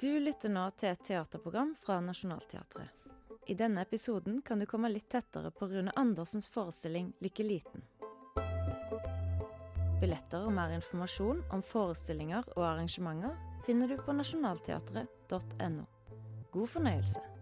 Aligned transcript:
Du 0.00 0.18
lytter 0.20 0.50
nå 0.52 0.62
til 0.76 0.90
et 0.92 1.04
teaterprogram 1.08 1.70
fra 1.80 1.94
Nationaltheatret. 2.04 2.88
I 3.46 3.54
denne 3.56 3.80
episoden 3.86 4.42
kan 4.44 4.60
du 4.60 4.66
komme 4.68 4.90
litt 4.92 5.06
tettere 5.08 5.48
på 5.54 5.68
Rune 5.70 5.92
Andersens 5.96 6.48
forestilling 6.52 7.12
'Lykke 7.20 7.46
liten'. 7.46 7.84
Billetter 10.00 10.44
og 10.44 10.52
mer 10.52 10.74
informasjon 10.76 11.40
om 11.48 11.62
forestillinger 11.64 12.44
og 12.56 12.66
arrangementer 12.74 13.38
finner 13.64 13.88
du 13.88 13.96
på 13.96 14.12
nasjonalteatret.no. 14.18 15.86
God 16.52 16.68
fornøyelse. 16.74 17.35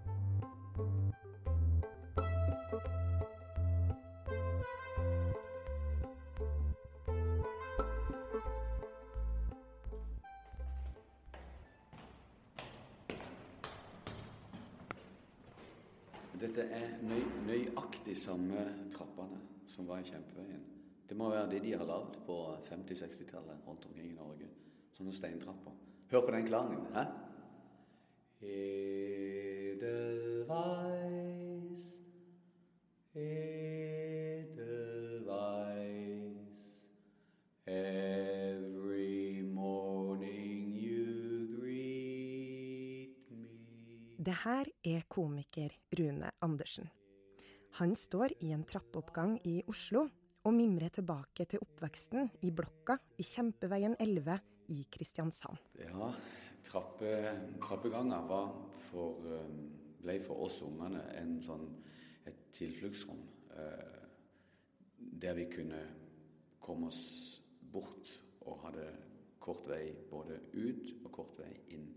Kjempeveien. 20.04 20.64
Det 21.08 21.16
må 21.16 21.28
være 21.30 21.50
det 21.50 21.62
de 21.62 21.74
har 21.76 21.84
lagd 21.88 22.16
på 22.26 22.36
50-60-tallet 22.68 23.66
rundt 23.66 23.84
omkring 23.86 24.08
i 24.10 24.16
Norge. 24.16 24.48
Sånne 24.96 25.12
steintrapper. 25.12 25.72
Hør 26.10 26.26
på 26.26 26.34
den 26.34 26.46
klangen. 26.48 26.86
hæ? 26.94 27.04
Edelweiss, 30.44 31.84
Edelweiss, 33.14 34.54
every 37.66 39.42
morning 39.42 40.76
you 40.76 41.48
greet 41.56 43.16
me 43.30 43.48
Det 44.18 44.36
her 44.44 44.64
er 44.84 45.00
komiker 45.08 45.68
Rune 45.98 46.30
Andersen. 46.42 46.90
Han 47.80 47.96
står 47.98 48.36
i 48.46 48.52
en 48.54 48.62
trappeoppgang 48.62 49.32
i 49.50 49.56
Oslo 49.66 50.04
og 50.46 50.52
mimrer 50.54 50.92
tilbake 50.94 51.42
til 51.50 51.62
oppveksten 51.64 52.28
i 52.46 52.52
blokka 52.54 52.94
i 53.18 53.24
Kjempeveien 53.26 53.96
11 53.98 54.36
i 54.70 54.84
Kristiansand. 54.94 55.58
Ja, 55.80 56.12
trappe, 56.62 57.10
trappeganger 57.64 58.28
for, 58.92 59.26
eh, 59.26 59.48
ble 60.04 60.20
for 60.22 60.44
oss 60.46 60.60
ungene 60.62 61.02
en 61.18 61.40
sånn, 61.42 61.66
et 62.26 62.52
tilfluktsrom. 62.52 63.18
eh, 63.56 63.90
Der 65.20 65.34
vi 65.34 65.44
kunne 65.46 65.82
komme 66.60 66.86
oss 66.86 67.42
bort 67.72 68.20
og 68.46 68.58
hadde 68.64 68.86
kort 69.40 69.66
vei 69.68 69.94
både 70.10 70.38
ut 70.54 71.04
og 71.04 71.12
kort 71.12 71.38
vei 71.38 71.60
inn. 71.68 71.92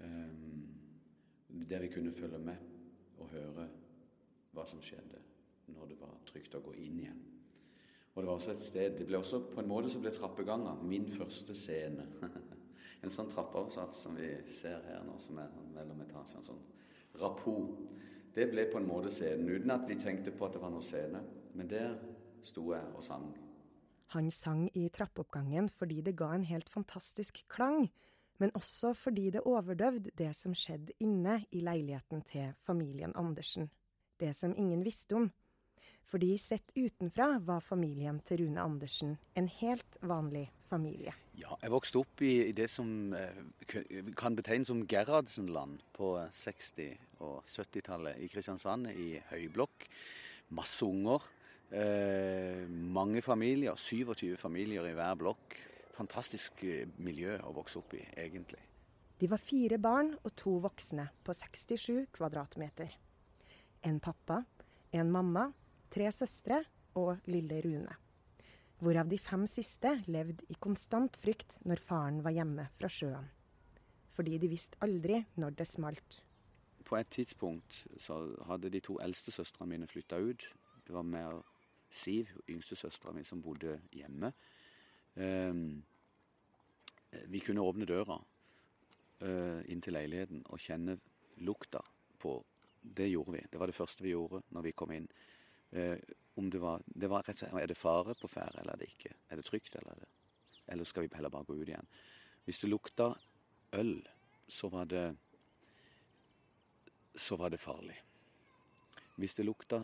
Eh, 0.00 1.66
Der 1.68 1.78
vi 1.78 1.88
kunne 1.88 2.12
følge 2.12 2.38
med 2.38 2.69
hva 4.60 4.68
som 4.68 4.82
skjedde 4.84 5.24
når 5.74 5.90
det 5.90 5.98
var 6.00 6.16
trygt 6.28 6.56
å 6.58 6.62
gå 6.64 6.74
inn 6.82 6.98
igjen. 7.00 7.20
Og 8.10 8.22
det 8.22 8.28
var 8.28 8.36
også 8.40 8.52
et 8.52 8.62
sted 8.64 8.96
Det 8.98 9.06
ble 9.06 9.20
også 9.20 9.38
på 9.52 9.62
en 9.62 9.68
måte 9.70 9.90
så 9.92 10.00
ble 10.02 10.10
trappeganger 10.12 10.82
min 10.84 11.06
første 11.14 11.54
scene. 11.56 12.06
en 13.02 13.12
sånn 13.12 13.30
trappeoppsats 13.32 14.02
som 14.04 14.16
vi 14.18 14.32
ser 14.60 14.82
her 14.88 15.04
nå, 15.06 15.16
som 15.22 15.38
er 15.40 15.52
mellom 15.74 16.02
etasjene. 16.04 16.42
En 16.42 16.48
sånn 16.50 17.20
rapport. 17.22 17.78
Det 18.34 18.46
ble 18.50 18.66
på 18.70 18.78
en 18.78 18.86
måte 18.86 19.10
scenen, 19.14 19.48
uten 19.48 19.72
at 19.74 19.86
vi 19.88 19.96
tenkte 19.98 20.34
på 20.34 20.46
at 20.46 20.54
det 20.54 20.62
var 20.62 20.74
noe 20.74 20.84
scene. 20.86 21.22
Men 21.56 21.70
der 21.70 21.96
sto 22.46 22.68
jeg 22.74 22.92
og 22.94 23.02
sang. 23.04 23.30
Han 24.14 24.30
sang 24.34 24.64
i 24.74 24.88
trappeoppgangen 24.90 25.70
fordi 25.78 26.00
det 26.02 26.16
ga 26.18 26.32
en 26.34 26.46
helt 26.46 26.70
fantastisk 26.70 27.44
klang, 27.50 27.88
men 28.42 28.50
også 28.58 28.92
fordi 28.96 29.28
det 29.30 29.44
overdøvde 29.46 30.10
det 30.18 30.32
som 30.34 30.54
skjedde 30.56 30.96
inne 31.04 31.44
i 31.54 31.62
leiligheten 31.62 32.24
til 32.26 32.54
familien 32.66 33.14
Andersen. 33.14 33.70
Det 34.20 34.34
som 34.36 34.54
ingen 34.56 34.84
visste 34.84 35.16
om. 35.16 35.30
Fordi 36.10 36.34
sett 36.42 36.72
utenfra 36.74 37.36
var 37.46 37.62
familien 37.62 38.18
til 38.26 38.42
Rune 38.42 38.60
Andersen 38.60 39.14
en 39.38 39.48
helt 39.60 39.98
vanlig 40.02 40.48
familie. 40.68 41.14
Ja, 41.38 41.54
jeg 41.62 41.72
vokste 41.72 42.00
opp 42.02 42.22
i, 42.26 42.50
det 42.52 42.66
som 42.68 43.14
eh, 43.16 43.38
kan 44.18 44.36
betegnes 44.36 44.68
som 44.68 44.82
Gerhardsenland 44.90 45.78
på 45.96 46.12
60- 46.34 46.98
og 47.22 47.44
70-tallet 47.46 48.18
i 48.20 48.28
Kristiansand, 48.32 48.90
i 48.90 49.20
høyblokk. 49.30 49.86
Masse 50.58 50.84
unger. 50.84 51.24
Eh, 51.70 52.66
mange 52.68 53.22
familier. 53.22 53.78
27 53.78 54.34
familier 54.40 54.88
i 54.90 54.96
hver 54.98 55.14
blokk. 55.20 55.56
Fantastisk 55.94 56.64
eh, 56.66 56.90
miljø 56.98 57.38
å 57.46 57.54
vokse 57.54 57.78
opp 57.80 57.94
i, 57.94 58.02
egentlig. 58.18 58.60
De 59.20 59.28
var 59.30 59.40
fire 59.42 59.78
barn 59.78 60.14
og 60.24 60.34
to 60.36 60.56
voksne 60.64 61.06
på 61.24 61.36
67 61.36 62.10
kvadratmeter. 62.16 62.98
En 63.86 64.00
pappa, 64.00 64.42
en 64.92 65.10
mamma, 65.10 65.48
tre 65.90 66.10
søstre 66.12 66.60
og 66.98 67.18
lille 67.30 67.60
Rune. 67.64 67.96
Hvorav 68.80 69.08
de 69.08 69.18
fem 69.20 69.44
siste 69.48 69.92
levde 70.08 70.44
i 70.48 70.56
konstant 70.56 71.16
frykt 71.20 71.58
når 71.68 71.82
faren 71.84 72.22
var 72.24 72.32
hjemme 72.36 72.66
fra 72.78 72.88
sjøen. 72.88 73.28
Fordi 74.16 74.38
de 74.40 74.48
visste 74.52 74.80
aldri 74.84 75.22
når 75.36 75.56
det 75.58 75.68
smalt. 75.68 76.20
På 76.84 76.96
et 76.96 77.08
tidspunkt 77.12 77.84
så 78.00 78.18
hadde 78.48 78.72
de 78.72 78.80
to 78.80 78.96
eldste 79.04 79.32
søstrene 79.32 79.68
mine 79.74 79.88
flytta 79.88 80.18
ut. 80.18 80.44
Det 80.86 80.96
var 80.96 81.06
mer 81.06 81.42
Siv, 81.90 82.28
yngste 82.48 82.76
søstera 82.78 83.12
mi, 83.12 83.24
som 83.24 83.42
bodde 83.42 83.80
hjemme. 83.92 84.32
Ehm, 85.18 85.82
vi 87.26 87.40
kunne 87.42 87.64
åpne 87.66 87.86
døra 87.86 88.20
eh, 89.26 89.64
inn 89.72 89.82
til 89.82 89.96
leiligheten 89.96 90.44
og 90.46 90.62
kjenne 90.62 91.00
lukta 91.42 91.82
på 92.22 92.36
Det 92.80 93.08
gjorde 93.08 93.32
vi. 93.32 93.44
Det 93.50 93.58
var 93.60 93.66
det 93.70 93.76
første 93.76 94.04
vi 94.04 94.14
gjorde 94.14 94.42
når 94.54 94.66
vi 94.68 94.72
kom 94.72 94.92
inn. 94.92 95.08
Eh, 95.70 95.98
om 96.40 96.50
det 96.50 96.60
var, 96.62 96.82
det 96.86 97.10
var 97.10 97.22
rett 97.26 97.42
og 97.42 97.48
slett, 97.48 97.62
Er 97.62 97.66
det 97.66 97.78
fare 97.78 98.14
på 98.14 98.28
ferde, 98.28 98.60
eller 98.60 98.72
er 98.72 98.80
det 98.80 98.88
ikke? 98.88 99.14
Er 99.28 99.36
det 99.36 99.44
trygt, 99.44 99.76
eller 99.76 99.92
er 99.92 100.00
det 100.04 100.08
Eller 100.70 100.84
skal 100.84 101.02
vi 101.02 101.10
heller 101.14 101.30
bare 101.30 101.44
gå 101.44 101.54
ut 101.54 101.68
igjen? 101.68 101.88
Hvis 102.44 102.60
det 102.60 102.70
lukta 102.70 103.14
øl, 103.72 104.08
så 104.48 104.68
var 104.68 104.84
det 104.84 105.16
så 107.14 107.36
var 107.36 107.50
det 107.50 107.58
farlig. 107.58 107.96
Hvis 109.16 109.34
det 109.34 109.44
lukta 109.44 109.82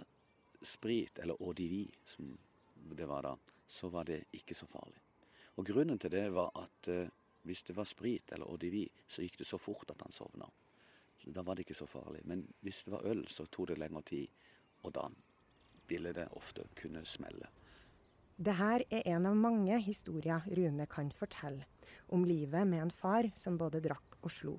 sprit, 0.62 1.18
eller 1.18 1.42
ODV, 1.42 1.90
som 2.06 2.38
det 2.74 3.08
var 3.08 3.22
da, 3.22 3.36
så 3.66 3.88
var 3.88 4.04
det 4.04 4.24
ikke 4.32 4.54
så 4.54 4.66
farlig. 4.66 5.00
Og 5.56 5.66
grunnen 5.66 5.98
til 5.98 6.10
det 6.10 6.28
var 6.34 6.50
at 6.54 6.88
eh, 6.88 7.08
hvis 7.42 7.62
det 7.62 7.76
var 7.76 7.84
sprit 7.84 8.32
eller 8.32 8.46
ODV, 8.50 8.86
så 9.08 9.22
gikk 9.22 9.38
det 9.38 9.46
så 9.46 9.58
fort 9.58 9.90
at 9.90 10.02
han 10.02 10.12
sovna. 10.12 10.48
Så 11.22 11.32
da 11.32 11.42
var 11.42 11.56
det 11.56 11.66
ikke 11.66 11.78
så 11.78 11.88
farlig. 11.88 12.22
Men 12.24 12.44
hvis 12.60 12.84
det 12.84 12.92
var 12.92 13.06
øl, 13.08 13.24
så 13.28 13.46
tok 13.46 13.70
det 13.72 13.78
lengre 13.80 14.02
tid, 14.06 14.26
og 14.84 14.94
da 14.94 15.06
ville 15.88 16.12
det 16.12 16.28
ofte 16.36 16.66
kunne 16.78 17.04
smelle. 17.06 17.48
Det 18.36 18.52
her 18.58 18.84
er 18.92 19.06
en 19.14 19.26
av 19.30 19.36
mange 19.36 19.78
historier 19.80 20.44
Rune 20.58 20.86
kan 20.92 21.08
fortelle 21.16 21.64
om 22.12 22.24
livet 22.28 22.66
med 22.68 22.82
en 22.82 22.92
far 22.92 23.30
som 23.34 23.56
både 23.58 23.80
drakk 23.80 24.18
og 24.20 24.32
slo. 24.32 24.56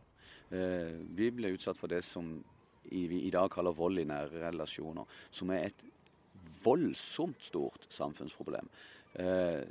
Eh, 0.50 0.98
vi 1.14 1.30
ble 1.36 1.54
utsatt 1.54 1.78
for 1.78 1.92
det 1.92 2.02
som 2.06 2.40
vi 2.88 3.22
i 3.28 3.32
dag 3.32 3.52
kaller 3.52 3.76
vold 3.76 4.00
i 4.00 4.08
nære 4.08 4.48
relasjoner, 4.48 5.06
som 5.32 5.52
er 5.52 5.68
et 5.68 5.84
voldsomt 6.64 7.42
stort 7.44 7.86
samfunnsproblem. 7.94 8.70
Eh, 9.20 9.64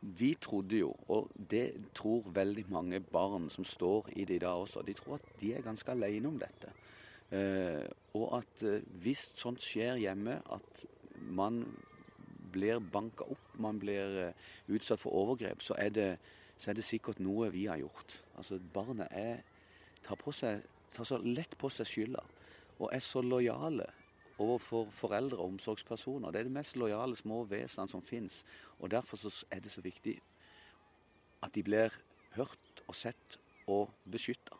vi 0.00 0.34
trodde 0.40 0.78
jo, 0.80 0.94
og 1.08 1.28
det 1.50 1.74
tror 1.94 2.24
veldig 2.32 2.64
mange 2.72 3.00
barn 3.00 3.50
som 3.52 3.64
står 3.64 4.08
i 4.16 4.24
det 4.24 4.38
i 4.38 4.42
dag 4.44 4.62
også, 4.62 4.82
de 4.82 4.94
tror 4.96 5.18
at 5.18 5.26
de 5.40 5.52
er 5.54 5.64
ganske 5.64 5.92
alene 5.92 6.28
om 6.28 6.38
dette. 6.40 6.72
Eh, 7.30 7.84
og 8.16 8.38
at 8.38 8.64
eh, 8.66 8.80
hvis 9.02 9.22
sånt 9.36 9.60
skjer 9.62 10.00
hjemme, 10.00 10.40
at 10.50 10.86
man 11.20 11.62
blir 12.52 12.80
banka 12.80 13.28
opp, 13.28 13.52
man 13.60 13.78
blir 13.78 14.16
eh, 14.24 14.48
utsatt 14.72 15.02
for 15.02 15.14
overgrep, 15.14 15.62
så 15.62 15.76
er, 15.78 15.92
det, 15.94 16.08
så 16.58 16.72
er 16.72 16.80
det 16.80 16.88
sikkert 16.88 17.20
noe 17.20 17.52
vi 17.52 17.66
har 17.68 17.78
gjort. 17.78 18.16
Altså 18.40 18.58
Barnet 18.72 19.12
er, 19.12 19.44
tar, 20.06 20.24
seg, 20.32 20.64
tar 20.96 21.06
så 21.06 21.20
lett 21.22 21.54
på 21.60 21.68
seg 21.70 21.86
skylda, 21.86 22.24
og 22.80 22.88
er 22.88 23.04
så 23.04 23.20
lojale 23.20 23.86
overfor 24.40 24.88
foreldre 24.94 25.38
og 25.38 25.54
omsorgspersoner. 25.54 26.32
Det 26.32 26.40
er 26.40 26.48
de 26.48 26.54
mest 26.54 26.78
lojale 26.80 27.16
små 27.18 27.42
vesenene 27.50 27.92
som 27.92 28.02
fins. 28.02 28.40
Og 28.78 28.90
derfor 28.90 29.20
så 29.20 29.32
er 29.50 29.60
det 29.60 29.72
så 29.72 29.84
viktig 29.84 30.16
at 31.44 31.54
de 31.54 31.64
blir 31.64 31.94
hørt 32.36 32.82
og 32.86 32.96
sett 32.96 33.38
og 33.70 33.90
beskytta 34.10 34.56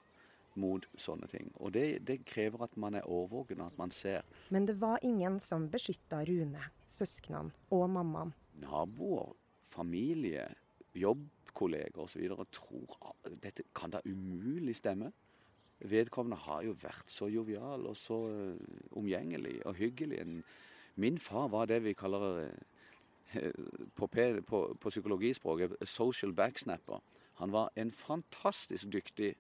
mot 0.61 0.87
sånne 0.99 1.29
ting. 1.31 1.51
Og 1.63 1.73
det, 1.75 2.03
det 2.07 2.21
krever 2.29 2.65
at 2.67 2.77
man 2.81 2.97
er 2.99 3.07
årvåken, 3.09 3.61
og 3.63 3.71
at 3.71 3.79
man 3.79 3.93
ser. 3.95 4.27
Men 4.51 4.67
det 4.69 4.77
var 4.81 4.99
ingen 5.07 5.39
som 5.41 5.69
beskytta 5.71 6.25
Rune, 6.29 6.63
søsknene 6.91 7.55
og 7.71 7.87
mammaen. 7.91 8.35
naboer, 8.61 9.33
familie, 9.71 10.49
jobbkolleger 10.95 12.03
osv. 12.03 12.27
tror 12.53 12.99
at 13.13 13.31
dette 13.43 13.63
kan 13.75 13.91
da 13.95 14.03
umulig 14.05 14.77
stemme. 14.77 15.13
Vedkommende 15.81 16.37
har 16.45 16.65
jo 16.67 16.75
vært 16.83 17.09
så 17.09 17.29
jovial 17.33 17.87
og 17.89 17.97
så 17.97 18.19
eh, 18.29 18.75
omgjengelig 18.99 19.61
og 19.67 19.79
hyggelig. 19.79 20.21
Min 21.01 21.19
far 21.19 21.49
var 21.53 21.71
det 21.71 21.81
vi 21.85 21.95
kaller 21.97 22.43
eh, 23.33 23.63
på, 23.97 24.09
på, 24.09 24.61
på 24.77 24.93
psykologispråket 24.93 25.79
social 25.89 26.35
backsnapper. 26.37 27.01
Han 27.41 27.55
var 27.55 27.71
en 27.81 27.91
fantastisk 27.91 28.91
dyktig 28.93 29.35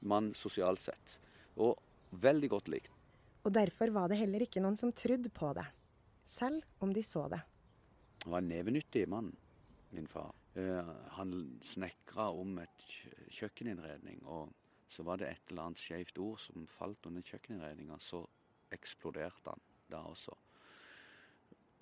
mann 0.00 0.34
sosialt 0.36 0.84
sett. 0.84 1.18
Og 1.56 1.78
veldig 2.10 2.50
godt 2.52 2.68
likt. 2.68 2.92
Og 3.46 3.54
derfor 3.54 3.92
var 3.94 4.10
det 4.10 4.18
heller 4.20 4.44
ikke 4.44 4.60
noen 4.60 4.76
som 4.76 4.92
trodde 4.92 5.30
på 5.32 5.54
det, 5.56 5.64
selv 6.28 6.64
om 6.84 6.92
de 6.92 7.04
så 7.06 7.24
det. 7.32 7.40
Han 8.24 8.34
var 8.34 8.42
en 8.42 8.50
nevenyttig 8.50 9.06
mann, 9.08 9.30
min 9.94 10.08
far. 10.10 10.34
Eh, 10.58 10.92
han 11.16 11.34
snekra 11.64 12.28
om 12.34 12.58
et 12.60 12.86
kjøkkeninnredning, 13.38 14.20
og 14.26 14.52
så 14.88 15.04
var 15.04 15.20
det 15.20 15.28
et 15.28 15.50
eller 15.50 15.68
annet 15.68 15.80
skeivt 15.80 16.18
ord 16.18 16.40
som 16.40 16.66
falt 16.70 17.06
under 17.06 17.24
kjøkkeninnredninga. 17.24 17.98
Så 18.00 18.22
eksploderte 18.72 19.52
han 19.52 19.64
da 19.90 20.00
også. 20.08 20.34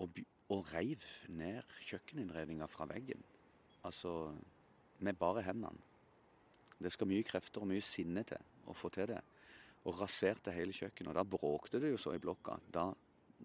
Og, 0.03 0.19
og 0.53 0.73
reiv 0.73 1.03
ned 1.33 1.63
kjøkkeninnredninga 1.87 2.67
fra 2.71 2.87
veggen. 2.89 3.23
Altså 3.87 4.33
med 4.99 5.17
bare 5.19 5.45
hendene. 5.45 5.79
Det 6.77 6.91
skal 6.93 7.09
mye 7.09 7.25
krefter 7.25 7.63
og 7.63 7.71
mye 7.71 7.81
sinne 7.81 8.21
til 8.27 8.69
å 8.69 8.75
få 8.77 8.91
til 8.93 9.09
det. 9.09 9.21
Og 9.87 9.97
raserte 10.01 10.53
hele 10.53 10.75
kjøkkenet. 10.75 11.09
Og 11.09 11.17
da 11.17 11.23
bråkte 11.25 11.81
det 11.81 11.93
jo 11.93 12.01
så 12.01 12.13
i 12.13 12.21
blokka. 12.21 12.57
Da, 12.73 12.89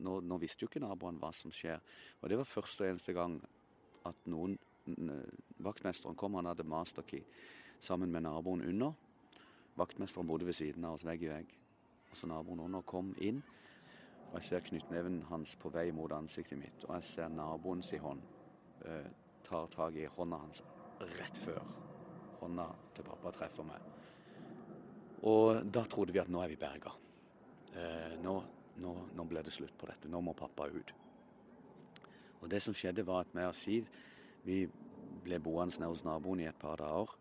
nå, 0.02 0.18
nå, 0.20 0.38
visste 0.42 0.66
jo 0.66 0.70
ikke 0.70 0.82
naboene 0.82 1.22
hva 1.22 1.30
som 1.36 1.54
skjer. 1.54 1.80
Og 2.20 2.28
det 2.28 2.40
var 2.40 2.50
første 2.50 2.84
og 2.84 2.92
eneste 2.92 3.16
gang 3.16 3.38
at 4.08 4.28
noen 4.30 4.58
Vaktmesteren 5.62 6.16
kom, 6.18 6.34
han 6.34 6.48
hadde 6.50 6.64
masterkey 6.66 7.20
sammen 7.78 8.10
med 8.10 8.24
naboen 8.26 8.64
under. 8.66 8.96
Vaktmesteren 9.76 10.28
bodde 10.28 10.46
ved 10.46 10.56
siden 10.56 10.84
av 10.84 10.98
oss, 10.98 11.06
vegg 11.06 11.22
i 11.24 11.30
vegg. 11.32 11.52
Og 12.10 12.16
så 12.16 12.28
naboen 12.28 12.60
under 12.60 12.84
kom 12.84 13.14
inn. 13.20 13.40
Og 14.30 14.38
jeg 14.38 14.48
ser 14.48 14.66
knyttneven 14.68 15.22
hans 15.28 15.54
på 15.60 15.72
vei 15.72 15.90
mot 15.92 16.12
ansiktet 16.12 16.60
mitt. 16.60 16.84
Og 16.88 16.94
jeg 16.98 17.08
ser 17.10 17.32
naboens 17.32 17.92
hånd 18.00 18.22
eh, 18.84 19.08
tar 19.44 19.68
tak 19.72 19.96
i 19.96 20.08
hånda 20.16 20.38
hans 20.40 20.62
rett 21.18 21.40
før 21.44 21.60
hånda 22.40 22.66
til 22.96 23.06
pappa 23.06 23.32
treffer 23.36 23.66
meg. 23.68 23.90
Og 25.28 25.62
da 25.72 25.84
trodde 25.86 26.14
vi 26.14 26.20
at 26.22 26.30
nå 26.32 26.42
er 26.42 26.50
vi 26.50 26.58
berga. 26.58 26.92
Eh, 27.76 28.16
nå, 28.22 28.34
nå, 28.82 28.94
nå, 29.14 29.26
ble 29.28 29.42
det 29.44 29.54
slutt 29.54 29.76
på 29.78 29.88
dette. 29.90 30.10
Nå 30.10 30.20
må 30.20 30.34
pappa 30.36 30.66
ut. 30.68 30.94
Og 32.42 32.48
det 32.50 32.62
som 32.64 32.74
skjedde, 32.74 33.06
var 33.06 33.22
at 33.22 33.36
vi 33.36 33.44
og 33.46 33.54
Siv 33.54 33.92
vi 34.42 34.64
ble 35.22 35.38
boende 35.38 35.86
hos 35.86 36.02
naboen 36.02 36.42
i 36.42 36.48
et 36.50 36.58
par 36.58 36.80
dager. 36.80 37.12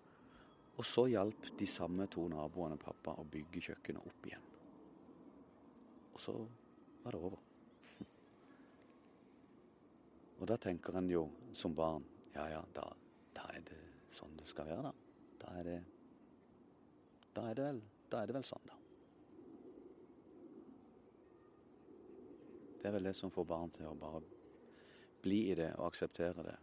Og 0.81 0.85
så 0.89 1.03
hjalp 1.11 1.51
de 1.59 1.65
samme 1.69 2.07
to 2.09 2.23
naboene 2.31 2.73
pappa 2.81 3.13
å 3.21 3.25
bygge 3.29 3.61
kjøkkenet 3.67 4.01
opp 4.01 4.23
igjen. 4.25 4.47
Og 6.09 6.23
så 6.23 6.33
var 7.03 7.13
det 7.13 7.19
over. 7.21 7.43
Og 10.39 10.43
da 10.49 10.57
tenker 10.57 10.97
en 10.97 11.11
jo 11.13 11.21
som 11.53 11.77
barn 11.77 12.09
ja 12.33 12.47
ja, 12.49 12.63
da, 12.73 12.87
da 13.37 13.45
er 13.53 13.61
det 13.69 13.77
sånn 14.17 14.33
det 14.39 14.49
skal 14.49 14.71
være, 14.71 14.89
da. 14.89 15.21
Da 15.45 15.53
er 15.59 15.69
det 15.69 15.79
Da 17.37 17.45
er 17.47 17.55
det 17.55 17.69
vel, 17.69 17.85
da 18.09 18.23
er 18.23 18.31
det 18.31 18.39
vel 18.39 18.49
sånn, 18.49 18.65
da. 18.65 18.81
Det 22.81 22.89
er 22.89 22.97
vel 22.97 23.11
det 23.11 23.17
som 23.21 23.29
får 23.31 23.51
barn 23.53 23.77
til 23.77 23.85
å 23.85 23.95
bare 23.95 24.25
bli 25.21 25.43
i 25.51 25.55
det 25.61 25.75
og 25.77 25.91
akseptere 25.91 26.49
det. 26.49 26.59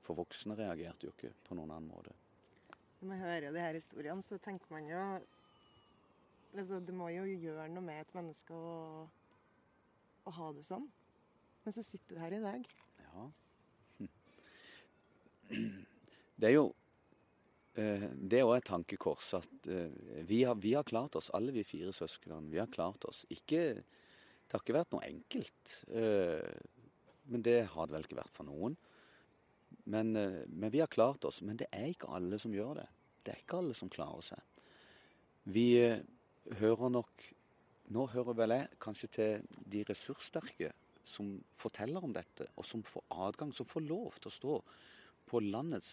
For 0.00 0.16
voksne 0.16 0.56
reagerte 0.56 1.10
jo 1.10 1.12
ikke 1.12 1.36
på 1.44 1.60
noen 1.60 1.76
annen 1.76 1.92
måte. 1.92 2.23
Når 3.04 3.10
man 3.10 3.20
hører 3.20 3.52
de 3.52 3.60
her 3.60 3.76
historiene, 3.76 4.24
så 4.24 4.38
tenker 4.40 4.72
man 4.72 4.88
jo 4.88 5.00
altså, 6.56 6.80
Du 6.80 6.94
må 6.96 7.10
jo 7.12 7.26
gjøre 7.28 7.68
noe 7.68 7.84
med 7.84 8.00
et 8.00 8.14
menneske 8.16 8.56
å, 8.56 9.04
å 10.24 10.32
ha 10.38 10.52
det 10.56 10.64
sånn. 10.64 10.86
Men 11.64 11.76
så 11.76 11.84
sitter 11.84 12.16
du 12.16 12.22
her 12.24 12.38
i 12.38 12.40
dag. 12.44 12.64
Ja. 13.04 13.28
Det 16.34 16.48
er 16.48 16.56
jo 16.56 16.72
Eh, 17.74 18.06
det 18.14 18.38
er 18.38 18.46
òg 18.46 18.60
et 18.60 18.68
tankekors 18.68 19.32
at 19.40 19.66
eh, 19.66 19.90
vi 20.28 20.44
har, 20.46 20.54
vi 20.62 20.76
har, 20.76 20.86
klart 20.86 21.16
oss, 21.18 21.32
alle 21.34 21.54
vi 21.54 21.64
fire 21.66 21.90
søsknene. 21.94 22.52
Vi 22.52 22.60
har 22.62 22.70
klart 22.70 23.02
oss. 23.08 23.24
Ikke, 23.34 23.62
det 23.74 24.54
har 24.54 24.62
ikke 24.62 24.76
vært 24.76 24.94
noe 24.94 25.06
enkelt. 25.08 25.78
Eh, 25.90 26.52
men 27.34 27.42
det 27.42 27.64
har 27.72 27.88
det 27.88 27.96
vel 27.96 28.06
ikke 28.06 28.20
vært 28.20 28.36
for 28.36 28.46
noen. 28.46 28.76
Men, 29.90 30.12
men, 30.14 30.70
vi 30.70 30.78
har 30.80 30.92
klart 30.92 31.24
oss. 31.26 31.40
Men 31.42 31.58
det 31.58 31.66
er 31.74 31.90
ikke 31.90 32.12
alle 32.14 32.38
som 32.38 32.54
gjør 32.54 32.78
det. 32.78 32.86
Det 33.24 33.32
er 33.32 33.40
ikke 33.40 33.60
alle 33.62 33.76
som 33.76 33.90
klarer 33.92 34.24
seg. 34.26 34.40
Vi 35.44 35.68
hører 36.60 36.92
nok 36.92 37.30
Nå 37.92 38.06
hører 38.08 38.36
vel 38.38 38.52
jeg 38.54 38.76
kanskje 38.80 39.08
til 39.12 39.42
de 39.68 39.82
ressurssterke 39.84 40.70
som 41.04 41.34
forteller 41.52 42.00
om 42.00 42.14
dette, 42.16 42.46
og 42.56 42.64
som 42.64 42.80
får 42.80 43.04
adgang, 43.26 43.50
som 43.52 43.68
får 43.68 43.84
lov 43.84 44.16
til 44.16 44.30
å 44.30 44.32
stå 44.32 44.54
på 45.28 45.40
landets 45.44 45.92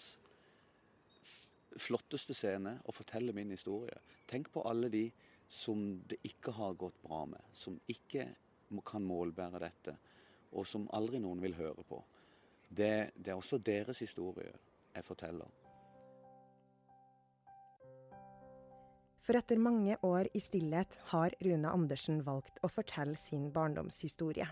flotteste 1.79 2.35
scene 2.35 2.77
og 2.85 2.95
fortelle 2.95 3.35
min 3.35 3.51
historie. 3.51 3.99
Tenk 4.27 4.47
på 4.53 4.63
alle 4.67 4.87
de 4.91 5.03
som 5.51 5.83
det 6.07 6.21
ikke 6.27 6.53
har 6.55 6.79
gått 6.79 7.01
bra 7.03 7.25
med, 7.27 7.43
som 7.51 7.75
ikke 7.91 8.29
kan 8.87 9.03
målbære 9.03 9.59
dette, 9.59 9.97
og 10.55 10.67
som 10.67 10.87
aldri 10.95 11.19
noen 11.19 11.43
vil 11.43 11.57
høre 11.59 11.83
på. 11.87 11.99
Det, 12.71 13.11
det 13.19 13.33
er 13.33 13.39
også 13.39 13.59
deres 13.59 13.99
historie 13.99 14.53
jeg 14.95 15.03
forteller. 15.03 15.60
For 19.21 19.37
etter 19.37 19.59
mange 19.61 19.95
år 20.01 20.31
i 20.33 20.39
stillhet 20.41 20.97
har 21.11 21.35
Rune 21.45 21.69
Andersen 21.69 22.23
valgt 22.25 22.57
å 22.65 22.69
fortelle 22.73 23.17
sin 23.19 23.51
barndomshistorie. 23.53 24.47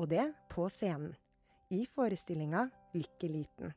Og 0.00 0.08
det 0.08 0.24
på 0.48 0.64
scenen, 0.72 1.12
i 1.72 1.84
forestillinga 1.88 2.66
Lykke 2.92 3.28
liten. 3.28 3.72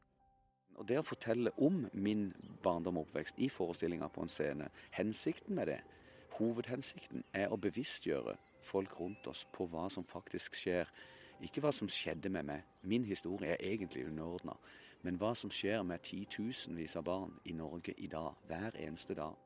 Det 0.87 0.97
å 0.99 1.05
fortelle 1.07 1.51
om 1.63 1.85
min 1.93 2.29
barndom 2.63 2.97
og 2.99 3.09
oppvekst 3.09 3.37
i 3.39 3.47
forestillinga 3.51 4.09
på 4.11 4.25
en 4.25 4.31
scene, 4.31 4.67
hensikten 4.95 5.55
med 5.55 5.69
det, 5.71 5.77
hovedhensikten, 6.35 7.23
er 7.31 7.51
å 7.51 7.59
bevisstgjøre 7.59 8.35
folk 8.65 8.97
rundt 8.99 9.27
oss 9.31 9.45
på 9.55 9.67
hva 9.71 9.87
som 9.91 10.03
faktisk 10.07 10.57
skjer. 10.59 10.91
Ikke 11.43 11.63
hva 11.63 11.71
som 11.75 11.91
skjedde 11.91 12.31
med 12.31 12.47
meg, 12.47 12.67
min 12.83 13.07
historie 13.07 13.55
er 13.55 13.63
egentlig 13.63 14.07
underordna, 14.09 14.55
men 15.03 15.19
hva 15.19 15.33
som 15.35 15.51
skjer 15.51 15.83
med 15.87 16.03
titusenvis 16.03 16.95
av 16.99 17.07
barn 17.07 17.35
i 17.45 17.55
Norge 17.55 17.95
i 17.97 18.07
dag, 18.11 18.35
hver 18.47 18.75
eneste 18.79 19.15
dag. 19.15 19.44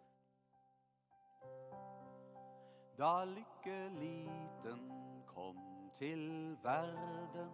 Da 3.00 3.24
lykke 3.24 3.78
liten 3.96 4.82
kom 5.26 5.60
til 6.00 6.58
verden, 6.64 7.52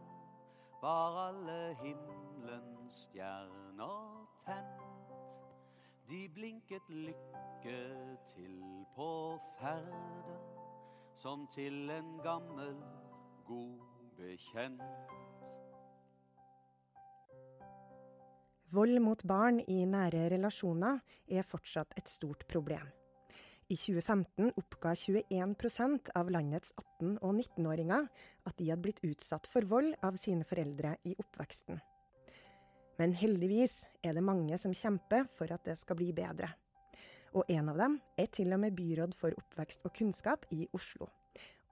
var 0.82 1.18
alle 1.28 1.76
himmelens 1.84 2.96
stjerner 3.04 4.26
tent. 4.42 5.38
De 6.10 6.24
blinket 6.34 6.90
lykke 6.90 7.78
til 8.34 8.58
på 8.96 9.12
ferden, 9.60 10.42
som 11.14 11.46
til 11.54 11.94
en 11.94 12.20
gammel, 12.26 12.82
god 13.46 13.86
bekjent. 14.18 14.82
Vold 18.74 19.00
mot 19.00 19.28
barn 19.28 19.62
i 19.62 19.84
nære 19.86 20.26
relasjoner 20.34 21.00
er 21.30 21.46
fortsatt 21.46 21.94
et 22.02 22.10
stort 22.10 22.48
problem. 22.50 22.90
I 23.68 23.76
2015 23.76 24.52
oppga 24.56 24.94
21% 24.94 26.10
av 26.16 26.30
landets 26.30 26.74
18- 27.02 27.16
og 27.18 27.32
19-åringer 27.34 28.06
at 28.46 28.58
de 28.60 28.68
hadde 28.70 28.84
blitt 28.84 29.02
utsatt 29.02 29.48
for 29.50 29.66
vold 29.66 29.96
av 30.06 30.20
sine 30.22 30.46
foreldre 30.46 30.92
i 31.10 31.16
oppveksten. 31.18 31.80
Men 33.02 33.16
heldigvis 33.18 33.88
er 34.06 34.14
det 34.14 34.24
mange 34.24 34.60
som 34.62 34.76
kjemper 34.78 35.26
for 35.34 35.50
at 35.50 35.66
det 35.66 35.80
skal 35.80 35.98
bli 35.98 36.12
bedre. 36.14 36.52
Og 37.34 37.50
en 37.50 37.74
av 37.74 37.82
dem 37.82 37.98
er 38.22 38.30
til 38.30 38.54
og 38.54 38.62
med 38.62 38.78
byråd 38.78 39.18
for 39.18 39.34
oppvekst 39.34 39.82
og 39.90 39.96
kunnskap 39.98 40.46
i 40.54 40.68
Oslo. 40.78 41.10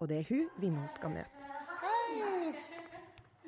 Og 0.01 0.09
det 0.09 0.23
er 0.23 0.29
hun 0.33 0.49
vi 0.57 0.73
nå 0.73 0.87
skal 0.89 1.13
møte. 1.13 1.45
Hei! 1.83 2.49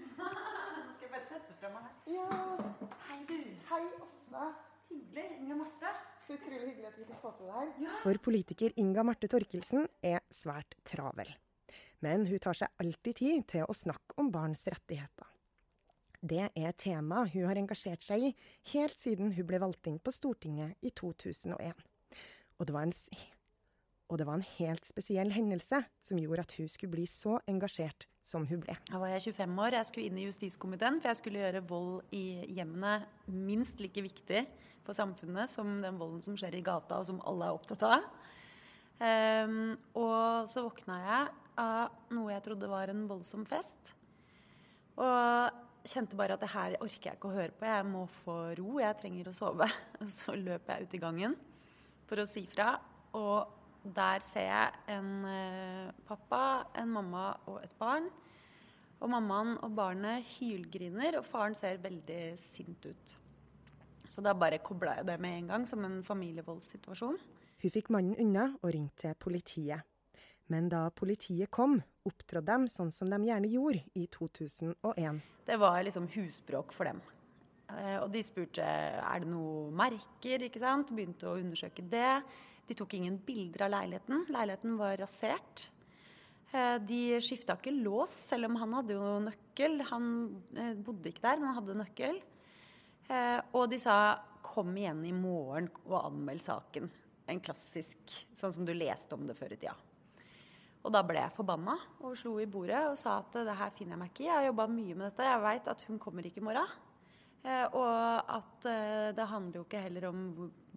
Skal 0.05 1.07
jeg 1.07 1.11
bare 1.15 1.25
sette 1.31 1.57
fra 1.57 1.73
meg 1.73 1.89
her? 1.89 1.95
Ja. 2.13 2.91
Hei, 3.09 3.23
du. 3.25 3.39
Hei, 3.71 3.85
Åsne. 4.05 4.51
Hyggelig. 4.91 5.31
Inge 5.41 5.63
Marte. 5.65 5.97
Så 6.25 6.33
utrolig 6.33 6.61
hyggelig 6.63 6.87
at 6.89 6.97
vi 6.97 7.05
fikk 7.05 7.21
få 7.21 7.31
til 7.37 7.49
det 7.49 7.55
her. 7.55 7.71
Ja. 7.83 7.95
For 8.01 8.19
politiker 8.27 8.73
Inga 8.81 9.03
Marte 9.05 9.29
Torkelsen 9.29 9.85
er 10.01 10.23
svært 10.33 10.73
travel. 10.87 11.29
Men 12.01 12.25
hun 12.29 12.41
tar 12.41 12.57
seg 12.57 12.81
alltid 12.81 13.19
tid 13.21 13.45
til 13.53 13.65
å 13.69 13.75
snakke 13.77 14.17
om 14.21 14.31
barns 14.33 14.65
rettigheter. 14.71 15.29
Det 16.25 16.41
er 16.47 16.69
et 16.71 16.77
tema 16.81 17.27
hun 17.29 17.45
har 17.45 17.59
engasjert 17.61 18.01
seg 18.01 18.23
i 18.25 18.33
helt 18.71 18.97
siden 18.97 19.35
hun 19.35 19.45
ble 19.45 19.59
valgt 19.61 19.85
inn 19.91 19.99
på 20.01 20.13
Stortinget 20.13 20.73
i 20.81 20.89
2001. 20.89 21.85
Og 22.57 22.65
det 22.65 22.73
var 22.73 22.87
en, 22.87 22.95
det 22.95 24.25
var 24.25 24.39
en 24.39 24.49
helt 24.55 24.89
spesiell 24.89 25.33
hendelse 25.35 25.83
som 26.01 26.21
gjorde 26.21 26.47
at 26.47 26.57
hun 26.57 26.71
skulle 26.71 26.95
bli 26.97 27.05
så 27.09 27.37
engasjert 27.51 28.07
som 28.25 28.45
hun 28.49 28.61
ble. 28.63 28.75
Da 28.89 28.99
var 29.01 29.11
jeg 29.13 29.33
25 29.35 29.59
år. 29.61 29.77
Jeg 29.77 29.89
skulle 29.89 30.09
inn 30.09 30.19
i 30.19 30.25
justiskomiteen, 30.25 30.97
for 31.01 31.11
jeg 31.11 31.21
skulle 31.21 31.43
gjøre 31.43 31.65
vold 31.69 32.15
i 32.15 32.25
hjemmene 32.57 32.97
minst 33.29 33.81
like 33.83 34.01
viktig 34.01 34.45
for 34.85 34.97
samfunnet 34.97 35.49
som 35.49 35.77
den 35.83 35.99
volden 36.01 36.23
som 36.23 36.37
skjer 36.37 36.57
i 36.57 36.63
gata, 36.65 36.99
og 36.99 37.07
som 37.09 37.21
alle 37.25 37.49
er 37.49 37.57
opptatt 37.57 37.85
av. 37.85 38.07
Um, 38.95 39.75
og 39.99 40.47
så 40.47 40.63
våkna 40.63 40.97
jeg 41.03 41.33
av 41.59 42.15
noe 42.15 42.31
jeg 42.31 42.43
trodde 42.45 42.69
var 42.71 42.91
en 42.91 43.05
voldsom 43.09 43.45
fest. 43.49 43.93
Og 44.95 45.61
kjente 45.85 46.17
bare 46.17 46.37
at 46.37 46.43
det 46.43 46.51
her 46.53 46.77
orker 46.79 47.11
jeg 47.11 47.19
ikke 47.19 47.29
å 47.29 47.35
høre 47.35 47.55
på. 47.55 47.67
Jeg 47.69 47.87
må 47.89 48.05
få 48.23 48.37
ro. 48.57 48.69
Jeg 48.81 48.97
trenger 48.99 49.29
å 49.29 49.35
sove. 49.35 49.67
Så 50.17 50.35
løp 50.39 50.71
jeg 50.71 50.87
ut 50.87 50.97
i 50.97 51.01
gangen. 51.01 51.35
for 52.05 52.21
å 52.21 52.27
si 52.29 52.45
fra. 52.49 52.75
Og 53.17 53.64
der 53.85 54.23
ser 54.25 54.47
jeg 54.47 54.95
en 54.95 55.09
eh, 55.29 55.91
pappa, 56.07 56.65
en 56.77 56.89
mamma 56.89 57.27
og 57.45 57.61
et 57.63 57.75
barn. 57.79 58.09
Og 59.03 59.11
mammaen 59.11 59.57
og 59.61 59.75
barnet 59.75 60.25
hylgriner, 60.37 61.19
og 61.19 61.25
faren 61.27 61.55
ser 61.57 61.81
veldig 61.83 62.21
sint 62.39 62.87
ut. 62.87 63.17
Så 64.07 64.21
da 64.25 64.33
bare 64.37 64.61
kobla 64.63 64.99
jeg 64.99 65.09
det 65.09 65.17
med 65.21 65.37
en 65.39 65.51
gang, 65.53 65.67
som 65.67 65.83
en 65.85 65.99
familievoldssituasjon. 66.05 67.19
Hun 67.61 67.73
fikk 67.73 67.91
mannen 67.93 68.17
unna 68.21 68.47
og 68.61 68.71
ringte 68.73 69.13
politiet. 69.19 69.85
Men 70.53 70.69
da 70.69 70.87
politiet 70.93 71.49
kom, 71.53 71.79
opptrådte 72.05 72.53
de 72.53 72.69
sånn 72.69 72.91
som 72.93 73.09
de 73.09 73.17
gjerne 73.25 73.49
gjorde 73.49 73.81
i 73.97 74.05
2001. 74.13 75.21
Det 75.45 75.57
var 75.61 75.79
liksom 75.85 76.09
husbråk 76.13 76.73
for 76.73 76.89
dem. 76.89 77.01
Eh, 77.73 77.97
og 77.97 78.11
de 78.13 78.21
spurte 78.25 78.65
er 78.65 79.23
det 79.23 79.29
noe 79.29 79.71
merker, 79.73 80.45
ikke 80.45 80.61
sant. 80.61 80.93
Begynte 80.93 81.31
å 81.31 81.39
undersøke 81.41 81.85
det. 81.89 82.19
De 82.65 82.77
tok 82.77 82.95
ingen 82.97 83.17
bilder 83.25 83.67
av 83.67 83.73
leiligheten. 83.75 84.25
Leiligheten 84.33 84.77
var 84.79 84.97
rasert. 84.97 85.67
Eh, 86.51 86.77
de 86.81 86.99
skifta 87.23 87.57
ikke 87.59 87.73
lås, 87.75 88.13
selv 88.31 88.49
om 88.49 88.59
han 88.61 88.77
hadde 88.79 88.97
jo 88.97 89.15
nøkkel. 89.27 89.79
Han 89.91 90.11
eh, 90.57 90.73
bodde 90.77 91.11
ikke 91.11 91.25
der, 91.27 91.41
men 91.41 91.51
han 91.51 91.59
hadde 91.61 91.79
nøkkel. 91.83 92.23
Og 93.53 93.67
de 93.69 93.77
sa 93.77 94.17
'kom 94.41 94.71
igjen 94.77 95.03
i 95.05 95.11
morgen 95.13 95.69
og 95.85 96.07
anmeld 96.07 96.41
saken'. 96.41 96.89
En 97.27 97.39
klassisk, 97.39 97.97
sånn 98.33 98.51
som 98.51 98.65
du 98.65 98.73
leste 98.73 99.13
om 99.13 99.27
det 99.27 99.37
før 99.37 99.53
i 99.53 99.57
tida. 99.61 99.75
Og 100.85 100.93
da 100.93 101.01
ble 101.01 101.17
jeg 101.17 101.33
forbanna 101.33 101.73
og 102.05 102.13
slo 102.19 102.35
i 102.37 102.45
bordet 102.45 102.83
og 102.91 102.97
sa 102.99 103.17
at 103.17 103.39
det 103.47 103.57
her 103.57 103.71
finner 103.73 103.95
jeg 103.95 104.01
meg 104.03 104.11
ikke 104.11 104.23
i. 104.23 104.27
Jeg 104.27 104.37
har 104.37 104.49
jobba 104.51 104.67
mye 104.69 104.93
med 104.93 105.07
dette. 105.07 105.25
Jeg 105.25 105.41
veit 105.41 105.69
at 105.71 105.85
hun 105.87 106.01
kommer 106.01 106.27
ikke 106.27 106.43
i 106.43 106.45
morgen. 106.45 106.73
Eh, 107.45 107.65
og 107.77 108.31
at 108.35 108.67
eh, 108.69 109.11
det 109.15 109.27
handler 109.29 109.59
jo 109.59 109.65
ikke 109.67 109.83
heller 109.83 110.07
om 110.09 110.21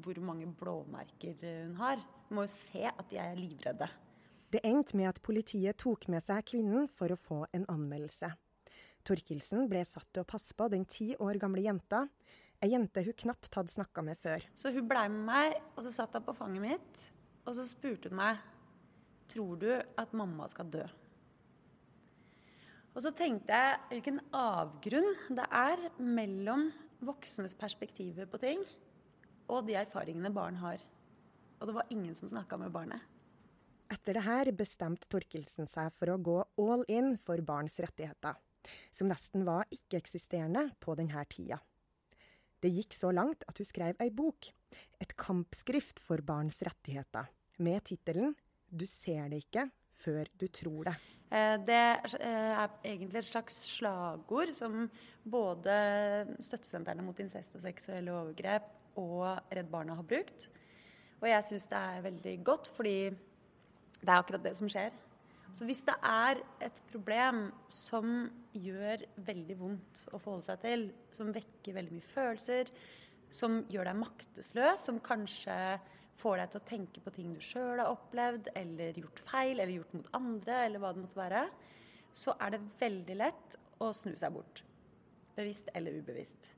hvor 0.05 0.21
mange 0.21 0.49
blåmerker 0.59 1.39
hun 1.65 1.79
har. 1.81 2.03
Du 2.29 2.35
må 2.37 2.45
jo 2.45 2.53
se 2.53 2.85
at 2.91 3.07
de 3.09 3.21
er 3.23 3.39
livredde. 3.39 3.89
Det 4.53 4.61
endte 4.65 4.97
med 4.97 5.11
at 5.11 5.23
politiet 5.25 5.77
tok 5.81 6.07
med 6.13 6.25
seg 6.25 6.45
kvinnen 6.49 6.89
for 6.97 7.13
å 7.13 7.21
få 7.21 7.43
en 7.57 7.67
anmeldelse. 7.69 8.31
Torkelsen 9.09 9.69
ble 9.69 9.81
satt 9.89 10.09
til 10.13 10.25
å 10.25 10.29
passe 10.29 10.57
på 10.57 10.69
den 10.73 10.85
ti 10.89 11.15
år 11.21 11.41
gamle 11.41 11.65
jenta. 11.65 12.05
Ei 12.61 12.73
jente 12.73 13.05
hun 13.07 13.17
knapt 13.25 13.55
hadde 13.55 13.73
snakka 13.73 14.05
med 14.05 14.21
før. 14.21 14.45
Så 14.57 14.73
hun 14.75 14.89
blei 14.89 15.07
med 15.13 15.25
meg, 15.29 15.59
og 15.77 15.85
så 15.87 15.93
satt 15.95 16.17
hun 16.19 16.27
på 16.27 16.37
fanget 16.37 16.65
mitt. 16.65 17.05
Og 17.47 17.55
så 17.57 17.65
spurte 17.69 18.13
hun 18.13 18.21
meg 18.21 18.41
tror 19.29 19.61
du 19.61 19.71
at 19.77 20.13
mamma 20.17 20.49
skal 20.49 20.69
dø? 20.73 20.85
Og 22.99 23.05
så 23.05 23.13
tenkte 23.15 23.55
jeg 23.55 23.75
hvilken 23.93 24.17
avgrunn 24.35 25.13
det 25.31 25.45
er 25.55 25.83
mellom 26.03 26.65
voksnes 27.07 27.53
perspektiver 27.55 28.27
på 28.27 28.41
ting 28.43 28.65
og 29.47 29.69
de 29.69 29.77
erfaringene 29.79 30.33
barn 30.35 30.57
har. 30.59 30.81
Og 31.61 31.69
det 31.71 31.77
var 31.77 31.93
ingen 31.95 32.17
som 32.19 32.27
snakka 32.27 32.57
med 32.59 32.73
barnet. 32.75 32.99
Etter 33.87 34.19
det 34.19 34.25
her 34.27 34.51
bestemte 34.51 35.07
Torkelsen 35.07 35.71
seg 35.71 35.93
for 35.95 36.11
å 36.11 36.17
gå 36.19 36.41
all 36.59 36.83
in 36.91 37.13
for 37.23 37.39
barns 37.47 37.79
rettigheter, 37.79 38.35
som 38.91 39.07
nesten 39.13 39.47
var 39.47 39.71
ikke-eksisterende 39.71 40.65
på 40.83 40.97
denne 40.99 41.23
tida. 41.31 41.61
Det 42.59 42.73
gikk 42.75 42.99
så 42.99 43.13
langt 43.15 43.47
at 43.47 43.63
hun 43.63 43.69
skrev 43.69 44.03
ei 44.03 44.11
bok, 44.11 44.51
et 44.99 45.15
kampskrift 45.15 46.03
for 46.03 46.19
barns 46.19 46.59
rettigheter, 46.67 47.31
med 47.63 47.87
tittelen 47.87 48.35
du 48.75 48.89
ser 48.91 49.31
det 49.31 49.45
ikke 49.47 49.69
før 50.03 50.35
du 50.35 50.49
tror 50.51 50.91
det. 50.91 50.99
Eh, 51.29 51.57
det 51.69 51.81
eh, 52.21 52.53
er 52.57 52.77
egentlig 52.85 53.21
et 53.21 53.29
slags 53.29 53.59
slagord 53.75 54.55
som 54.57 54.87
både 55.29 55.75
støttesentrene 56.41 57.05
mot 57.05 57.19
incest 57.21 57.59
og 57.59 57.65
seksuelle 57.67 58.15
overgrep 58.15 58.71
og 58.99 59.53
Redd 59.53 59.69
Barna 59.71 59.99
har 59.99 60.09
brukt. 60.09 60.49
Og 61.21 61.29
jeg 61.29 61.45
syns 61.45 61.69
det 61.69 61.83
er 61.83 62.07
veldig 62.07 62.35
godt, 62.47 62.71
fordi 62.73 62.97
det 63.11 64.09
er 64.09 64.17
akkurat 64.17 64.45
det 64.47 64.55
som 64.57 64.71
skjer. 64.71 64.95
Så 65.53 65.65
hvis 65.65 65.81
det 65.87 65.97
er 66.05 66.41
et 66.65 66.81
problem 66.91 67.49
som 67.73 68.29
gjør 68.53 69.05
veldig 69.27 69.57
vondt 69.59 70.03
å 70.13 70.21
forholde 70.21 70.47
seg 70.51 70.61
til, 70.65 70.89
som 71.17 71.33
vekker 71.35 71.77
veldig 71.77 71.97
mye 71.97 72.13
følelser, 72.13 72.73
som 73.33 73.63
gjør 73.73 73.91
deg 73.91 74.01
maktesløs, 74.01 74.85
som 74.89 75.01
kanskje 75.05 75.57
får 76.19 76.41
deg 76.41 76.53
til 76.53 76.61
å 76.61 76.69
tenke 76.69 77.03
på 77.03 77.15
ting 77.15 77.33
du 77.35 77.41
sjøl 77.45 77.81
har 77.83 77.93
opplevd, 77.93 78.51
eller 78.59 78.99
gjort 78.99 79.23
feil, 79.29 79.57
eller 79.57 79.75
gjort 79.77 79.97
mot 79.99 80.13
andre, 80.19 80.61
eller 80.67 80.83
hva 80.83 80.93
det 80.95 81.05
måtte 81.05 81.21
være, 81.21 81.43
så 82.15 82.35
er 82.43 82.55
det 82.55 82.63
veldig 82.81 83.19
lett 83.19 83.59
å 83.85 83.91
snu 83.95 84.15
seg 84.19 84.35
bort. 84.35 84.63
Bevisst 85.39 85.71
eller 85.79 85.99
ubevisst. 86.01 86.55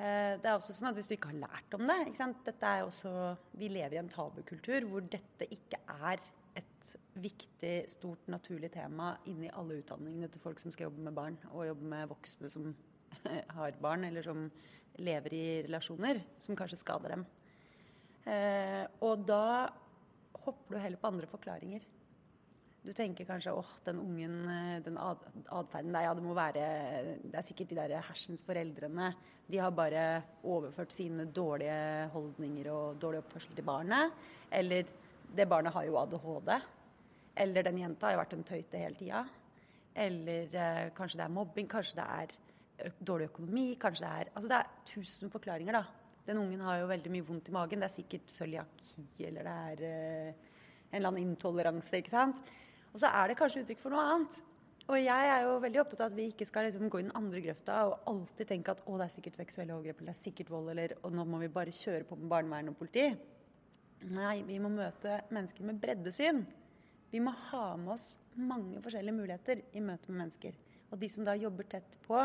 Eh, 0.00 0.36
det 0.40 0.46
er 0.46 0.54
også 0.54 0.72
sånn 0.72 0.92
at 0.92 0.96
Hvis 0.96 1.10
du 1.10 1.16
ikke 1.16 1.32
har 1.32 1.40
lært 1.42 1.74
om 1.76 1.82
det 1.90 2.28
dette 2.46 2.68
er 2.68 2.86
også, 2.86 3.10
Vi 3.58 3.68
lever 3.68 3.98
i 3.98 4.00
en 4.00 4.08
tabukultur 4.08 4.86
hvor 4.88 5.02
dette 5.02 5.48
ikke 5.50 5.80
er 6.06 6.22
et 6.56 6.92
viktig, 7.20 7.74
stort, 7.90 8.22
naturlig 8.30 8.70
tema 8.72 9.16
inni 9.28 9.50
alle 9.50 9.80
utdanningene 9.80 10.30
til 10.30 10.40
folk 10.40 10.62
som 10.62 10.72
skal 10.72 10.88
jobbe 10.88 11.04
med 11.04 11.16
barn, 11.16 11.36
og 11.52 11.66
jobbe 11.66 11.90
med 11.90 12.08
voksne 12.08 12.48
som 12.52 12.70
har 13.58 13.76
barn, 13.82 14.06
eller 14.08 14.24
som 14.24 14.46
lever 15.00 15.34
i 15.34 15.44
relasjoner 15.66 16.22
som 16.38 16.56
kanskje 16.56 16.80
skader 16.80 17.16
dem. 17.16 17.26
Eh, 18.28 18.84
og 19.06 19.24
da 19.28 19.70
hopper 20.44 20.76
du 20.76 20.80
heller 20.80 21.00
på 21.00 21.10
andre 21.10 21.28
forklaringer. 21.30 21.86
Du 22.80 22.92
tenker 22.96 23.26
kanskje 23.28 23.52
åh, 23.52 23.72
den 23.84 23.98
ungen, 24.00 24.36
eh, 24.48 24.78
den 24.84 24.96
atferden 24.96 25.92
der, 25.92 26.06
ja, 26.06 26.14
det 26.16 26.24
må 26.24 26.34
være 26.34 26.64
Det 27.22 27.34
er 27.36 27.44
sikkert 27.44 27.68
de 27.68 27.76
der 27.76 28.00
hersens 28.00 28.42
foreldrene. 28.42 29.12
De 29.50 29.58
har 29.58 29.70
bare 29.70 30.22
overført 30.44 30.92
sine 30.92 31.26
dårlige 31.26 32.08
holdninger 32.12 32.70
og 32.72 33.00
dårlig 33.00 33.18
oppførsel 33.18 33.54
til 33.54 33.64
barnet. 33.64 34.12
Eller 34.50 34.84
det 35.36 35.48
barnet 35.48 35.72
har 35.72 35.84
jo 35.84 35.98
ADHD. 35.98 36.60
Eller 37.36 37.62
den 37.62 37.78
jenta 37.78 38.06
har 38.06 38.12
jo 38.14 38.22
vært 38.22 38.32
en 38.38 38.44
tøyte 38.44 38.78
hele 38.78 38.96
tida. 38.96 39.24
Eller 39.94 40.54
eh, 40.54 40.90
kanskje 40.96 41.20
det 41.20 41.26
er 41.26 41.36
mobbing, 41.36 41.68
kanskje 41.68 42.00
det 42.00 42.06
er 42.06 42.94
dårlig 43.04 43.28
økonomi, 43.28 43.74
kanskje 43.80 44.06
det 44.06 44.12
er 44.12 44.30
Altså 44.34 44.48
det 44.48 44.58
er 44.58 44.68
tusen 44.86 45.30
forklaringer, 45.30 45.72
da. 45.72 45.99
Den 46.30 46.38
ungen 46.38 46.62
har 46.62 46.78
jo 46.78 46.90
veldig 46.90 47.10
mye 47.10 47.26
vondt 47.26 47.48
i 47.50 47.54
magen. 47.56 47.82
Det 47.82 47.88
er 47.88 47.96
sikkert 47.96 48.30
cøliaki 48.30 49.26
eller 49.26 49.48
det 49.48 49.54
er 49.72 49.80
uh, 49.82 50.50
en 50.90 51.00
eller 51.00 51.10
annen 51.10 51.32
intoleranse. 51.32 51.98
ikke 51.98 52.12
sant? 52.12 52.38
Og 52.92 53.02
så 53.02 53.10
er 53.10 53.30
det 53.30 53.38
kanskje 53.40 53.64
uttrykk 53.64 53.82
for 53.82 53.94
noe 53.94 54.04
annet. 54.12 54.36
Og 54.90 54.96
jeg 54.98 55.30
er 55.30 55.44
jo 55.44 55.58
veldig 55.62 55.80
opptatt 55.82 56.00
av 56.02 56.12
at 56.12 56.16
vi 56.16 56.28
ikke 56.30 56.46
skal 56.46 56.66
liksom 56.66 56.88
gå 56.90 57.00
i 57.00 57.04
den 57.04 57.16
andre 57.18 57.42
grøfta 57.44 57.76
og 57.86 58.08
alltid 58.10 58.48
tenke 58.48 58.72
at 58.74 58.80
å, 58.86 58.96
det 58.98 59.06
er 59.06 59.12
sikkert 59.12 59.38
seksuelle 59.38 59.74
overgrep 59.76 60.00
eller 60.00 60.10
det 60.10 60.16
er 60.16 60.22
sikkert 60.24 60.50
vold 60.50 60.70
eller 60.72 60.94
og 60.98 61.12
nå 61.14 61.26
må 61.30 61.38
vi 61.42 61.50
bare 61.52 61.74
kjøre 61.74 62.06
på 62.08 62.18
med 62.18 62.30
barnevern 62.32 62.72
og 62.72 62.78
politi. 62.78 63.04
Nei, 64.10 64.40
vi 64.48 64.56
må 64.62 64.70
møte 64.72 65.20
mennesker 65.30 65.66
med 65.68 65.78
breddesyn. 65.82 66.42
Vi 67.12 67.22
må 67.22 67.34
ha 67.50 67.64
med 67.78 67.94
oss 67.94 68.06
mange 68.38 68.82
forskjellige 68.82 69.18
muligheter 69.18 69.62
i 69.76 69.82
møte 69.84 70.10
med 70.10 70.24
mennesker. 70.24 70.58
Og 70.90 70.98
de 70.98 71.10
som 71.12 71.26
da 71.26 71.36
jobber 71.38 71.68
tett 71.70 71.98
på, 72.06 72.22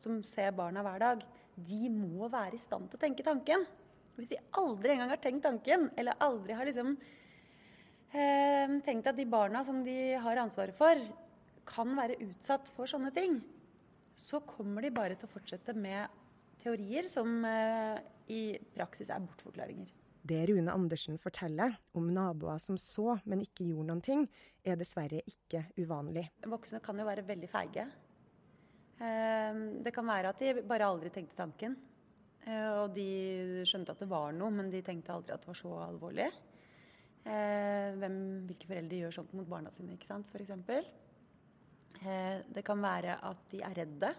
som 0.00 0.22
ser 0.24 0.54
barna 0.56 0.84
hver 0.84 1.02
dag, 1.02 1.24
de 1.56 1.88
må 1.92 2.28
være 2.32 2.56
i 2.58 2.62
stand 2.62 2.90
til 2.90 2.98
å 2.98 3.04
tenke 3.04 3.26
tanken. 3.26 3.66
Hvis 4.14 4.30
de 4.30 4.40
aldri 4.60 4.94
engang 4.94 5.10
har 5.10 5.22
tenkt 5.22 5.44
tanken, 5.46 5.88
eller 5.98 6.18
aldri 6.22 6.54
har 6.54 6.68
liksom 6.68 6.94
eh, 8.14 8.76
tenkt 8.86 9.10
at 9.10 9.18
de 9.18 9.26
barna 9.26 9.64
som 9.66 9.82
de 9.86 10.14
har 10.22 10.42
ansvaret 10.42 10.76
for, 10.78 11.00
kan 11.66 11.96
være 11.96 12.20
utsatt 12.26 12.70
for 12.76 12.90
sånne 12.90 13.10
ting, 13.14 13.40
så 14.14 14.40
kommer 14.46 14.84
de 14.84 14.94
bare 14.94 15.16
til 15.18 15.26
å 15.26 15.34
fortsette 15.34 15.74
med 15.74 16.22
teorier 16.62 17.08
som 17.10 17.42
eh, 17.48 17.98
i 18.30 18.42
praksis 18.74 19.10
er 19.10 19.22
bortforklaringer. 19.24 19.90
Det 20.24 20.38
Rune 20.48 20.72
Andersen 20.72 21.18
forteller 21.20 21.74
om 21.98 22.06
naboer 22.14 22.60
som 22.62 22.78
så, 22.80 23.18
men 23.28 23.42
ikke 23.44 23.66
gjorde 23.68 23.90
noen 23.90 24.04
ting, 24.04 24.22
er 24.64 24.78
dessverre 24.80 25.20
ikke 25.28 25.66
uvanlig. 25.76 26.30
Voksne 26.48 26.80
kan 26.84 26.96
jo 26.96 27.04
være 27.04 27.26
veldig 27.28 27.50
feige. 27.52 27.84
Ehm, 29.02 29.64
det 29.82 29.92
kan 29.94 30.06
være 30.06 30.30
at 30.30 30.42
de 30.42 30.62
bare 30.66 30.86
aldri 30.86 31.10
tenkte 31.14 31.38
tanken. 31.38 31.76
Eh, 32.44 32.70
og 32.82 32.92
de 32.94 33.64
skjønte 33.66 33.94
at 33.94 34.02
det 34.02 34.10
var 34.10 34.34
noe, 34.36 34.52
men 34.52 34.68
de 34.72 34.82
tenkte 34.84 35.14
aldri 35.14 35.34
at 35.34 35.44
det 35.44 35.50
var 35.50 35.58
så 35.58 35.72
alvorlig. 35.86 36.28
Eh, 37.24 37.96
hvem, 37.96 38.18
hvilke 38.50 38.68
foreldre 38.68 39.00
gjør 39.00 39.16
sånt 39.16 39.32
mot 39.38 39.48
barna 39.48 39.72
sine, 39.72 39.96
ikke 39.96 40.10
sant, 40.10 40.28
f.eks. 40.28 40.52
Eh, 42.04 42.44
det 42.52 42.64
kan 42.66 42.82
være 42.84 43.16
at 43.24 43.42
de 43.52 43.62
er 43.64 43.76
redde. 43.80 44.12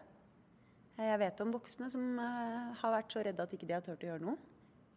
Jeg 0.96 1.20
vet 1.20 1.42
om 1.44 1.52
voksne 1.52 1.90
som 1.92 2.04
har 2.18 2.94
vært 2.94 3.12
så 3.12 3.22
redde 3.26 3.44
at 3.44 3.52
ikke 3.52 3.68
de 3.68 3.74
har 3.76 3.84
turt 3.84 4.04
å 4.06 4.14
gjøre 4.14 4.24
noe. 4.24 4.38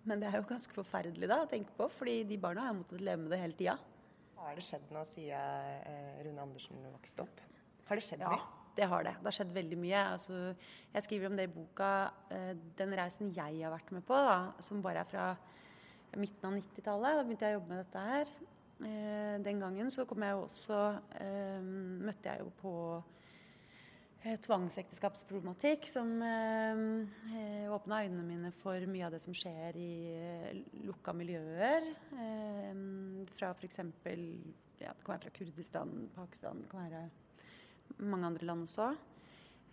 Men 0.07 0.23
det 0.23 0.29
er 0.29 0.39
jo 0.39 0.47
ganske 0.47 0.73
forferdelig 0.77 1.27
da 1.29 1.41
å 1.43 1.49
tenke 1.51 1.75
på, 1.77 1.89
fordi 1.91 2.21
de 2.25 2.39
barna 2.41 2.69
har 2.69 2.77
måttet 2.79 3.03
leve 3.03 3.25
med 3.25 3.35
det 3.35 3.41
hele 3.43 3.59
tida. 3.59 3.75
Har 4.39 4.55
det 4.55 4.63
skjedd 4.65 4.87
noe 4.95 5.03
siden 5.11 6.23
Rune 6.23 6.45
Andersen 6.47 6.87
vokste 6.95 7.27
opp? 7.27 7.43
Har 7.91 7.99
det 7.99 8.07
skjedd 8.07 8.23
ja. 8.23 8.39
Det 8.79 8.87
har 8.87 9.03
det. 9.03 9.15
Det 9.19 9.27
har 9.27 9.35
skjedd 9.35 9.55
veldig 9.57 9.79
mye. 9.83 10.03
Altså, 10.15 10.41
jeg 10.95 11.07
skriver 11.07 11.31
om 11.31 11.39
det 11.39 11.49
i 11.49 11.53
boka. 11.53 11.91
Eh, 12.31 12.53
den 12.79 12.95
reisen 12.95 13.33
jeg 13.35 13.59
har 13.65 13.75
vært 13.75 13.91
med 13.97 14.07
på, 14.07 14.15
da, 14.23 14.39
som 14.63 14.85
bare 14.85 15.03
er 15.03 15.11
fra 15.11 15.29
midten 16.17 16.47
av 16.47 16.55
90-tallet. 16.61 17.19
Da 17.19 17.27
begynte 17.27 17.49
jeg 17.49 17.57
å 17.57 17.59
jobbe 17.59 17.75
med 17.75 17.83
dette 17.83 18.07
her. 18.07 18.33
Eh, 18.79 19.37
den 19.43 19.65
gangen 19.65 19.91
så 19.91 20.07
kom 20.07 20.23
jeg 20.23 20.37
jo 20.37 20.45
også 20.45 20.83
eh, 21.19 21.65
Møtte 22.07 22.31
jeg 22.31 22.45
jo 22.45 22.53
på 22.61 22.75
tvangsekteskapsproblematikk 24.19 25.87
som 25.91 26.11
eh, 26.23 27.71
åpna 27.73 28.03
øynene 28.05 28.27
mine 28.27 28.51
for 28.63 28.83
mye 28.91 29.07
av 29.07 29.15
det 29.15 29.23
som 29.23 29.35
skjer 29.37 29.79
i 29.79 29.93
lukka 30.87 31.15
miljøer. 31.17 31.87
Eh, 32.15 32.83
fra 33.39 33.55
f.eks. 33.55 33.81
Ja, 34.79 34.93
det 34.95 35.03
kan 35.03 35.17
være 35.17 35.25
fra 35.27 35.35
Kurdistan, 35.35 35.97
Pakistan, 36.15 36.63
det 36.63 36.71
kan 36.71 36.87
være 36.87 37.09
mange 38.05 38.29
andre 38.31 38.49
land 38.49 38.67
også. 38.67 38.91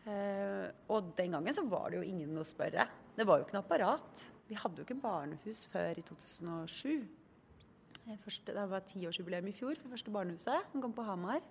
Eh, 0.05 0.69
og 0.93 1.11
den 1.17 1.33
gangen 1.33 1.55
så 1.55 1.65
var 1.69 1.89
det 1.89 1.99
jo 1.99 2.07
ingen 2.07 2.37
å 2.37 2.45
spørre. 2.45 2.87
Det 3.15 3.25
var 3.25 3.39
jo 3.39 3.47
ikke 3.47 3.57
noe 3.57 3.65
apparat. 3.65 4.25
Vi 4.45 4.57
hadde 4.59 4.81
jo 4.81 4.85
ikke 4.85 5.01
barnehus 5.01 5.63
før 5.71 5.97
i 5.97 6.05
2007. 6.05 7.05
Eh, 8.05 8.17
første, 8.21 8.53
det 8.53 8.65
var 8.69 8.85
tiårsjubileum 8.85 9.49
i 9.49 9.55
fjor 9.57 9.79
for 9.81 9.95
første 9.95 10.13
barnehuset, 10.13 10.71
som 10.71 10.83
kom 10.83 10.93
på 10.93 11.05
Hamar. 11.07 11.41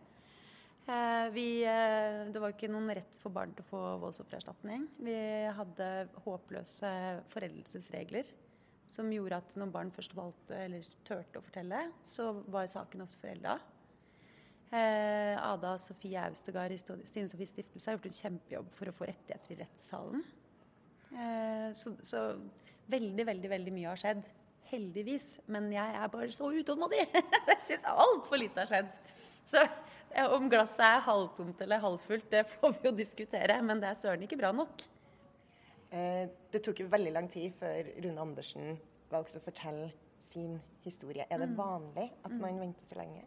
Eh, 0.85 1.27
vi, 1.35 1.49
det 1.65 2.41
var 2.43 2.55
ikke 2.55 2.71
noen 2.71 2.93
rett 2.95 3.19
for 3.23 3.35
barn 3.35 3.55
til 3.57 3.67
å 3.67 3.71
få 3.73 3.83
voldsoffererstatning. 4.05 4.87
Vi 5.03 5.19
hadde 5.59 5.91
håpløse 6.27 6.95
foreldelsesregler 7.33 8.35
som 8.91 9.11
gjorde 9.13 9.41
at 9.41 9.55
når 9.59 9.71
barn 9.75 9.93
først 9.95 10.15
valgte 10.17 10.59
eller 10.67 10.87
turte 11.07 11.41
å 11.41 11.45
fortelle, 11.45 11.87
så 12.05 12.31
var 12.53 12.69
saken 12.71 13.05
ofte 13.05 13.21
forelda. 13.23 13.59
Eh, 14.75 15.35
Ada 15.39 15.77
Sofie 15.79 16.19
Austegard 16.19 16.75
i 16.75 16.79
Stine 16.81 17.29
Sofies 17.31 17.53
stiftelse 17.55 17.91
har 17.91 17.99
gjort 17.99 18.09
en 18.11 18.17
kjempejobb 18.17 18.73
for 18.75 18.91
å 18.91 18.95
få 18.97 19.07
rettigheter 19.11 19.55
i 19.55 19.59
rettssalen. 19.61 20.25
Eh, 21.15 21.69
så, 21.79 21.93
så 22.03 22.25
veldig, 22.91 23.27
veldig, 23.29 23.51
veldig 23.53 23.75
mye 23.77 23.93
har 23.93 24.01
skjedd. 24.01 24.25
Heldigvis. 24.73 25.39
Men 25.47 25.69
jeg 25.73 25.99
er 26.01 26.11
bare 26.11 26.33
så 26.35 26.51
utålmodig! 26.51 27.05
jeg 27.51 27.61
syns 27.69 27.87
altfor 27.93 28.41
lite 28.41 28.65
har 28.65 28.73
skjedd. 28.73 28.91
Så 29.47 29.63
om 30.35 30.49
glasset 30.51 30.83
er 30.87 31.05
halvtomt 31.07 31.63
eller 31.63 31.83
halvfullt, 31.83 32.27
det 32.33 32.45
får 32.57 32.75
vi 32.75 32.89
jo 32.89 32.95
diskutere, 32.97 33.61
men 33.67 33.83
det 33.83 33.91
er 33.91 34.01
søren 34.01 34.27
ikke 34.27 34.39
bra 34.41 34.51
nok. 34.57 34.83
Eh, 35.95 36.25
det 36.51 36.63
tok 36.67 36.83
jo 36.83 36.91
veldig 36.91 37.15
lang 37.15 37.31
tid 37.31 37.55
før 37.61 37.93
Rune 38.03 38.27
Andersen 38.27 38.75
valgte 39.13 39.39
å 39.39 39.45
fortelle 39.45 39.93
sin 40.33 40.59
historie. 40.83 41.27
Er 41.31 41.43
det 41.43 41.53
mm. 41.53 41.57
vanlig 41.59 42.09
at 42.25 42.33
mm. 42.33 42.41
man 42.43 42.63
venter 42.65 42.91
så 42.91 42.99
lenge? 42.99 43.23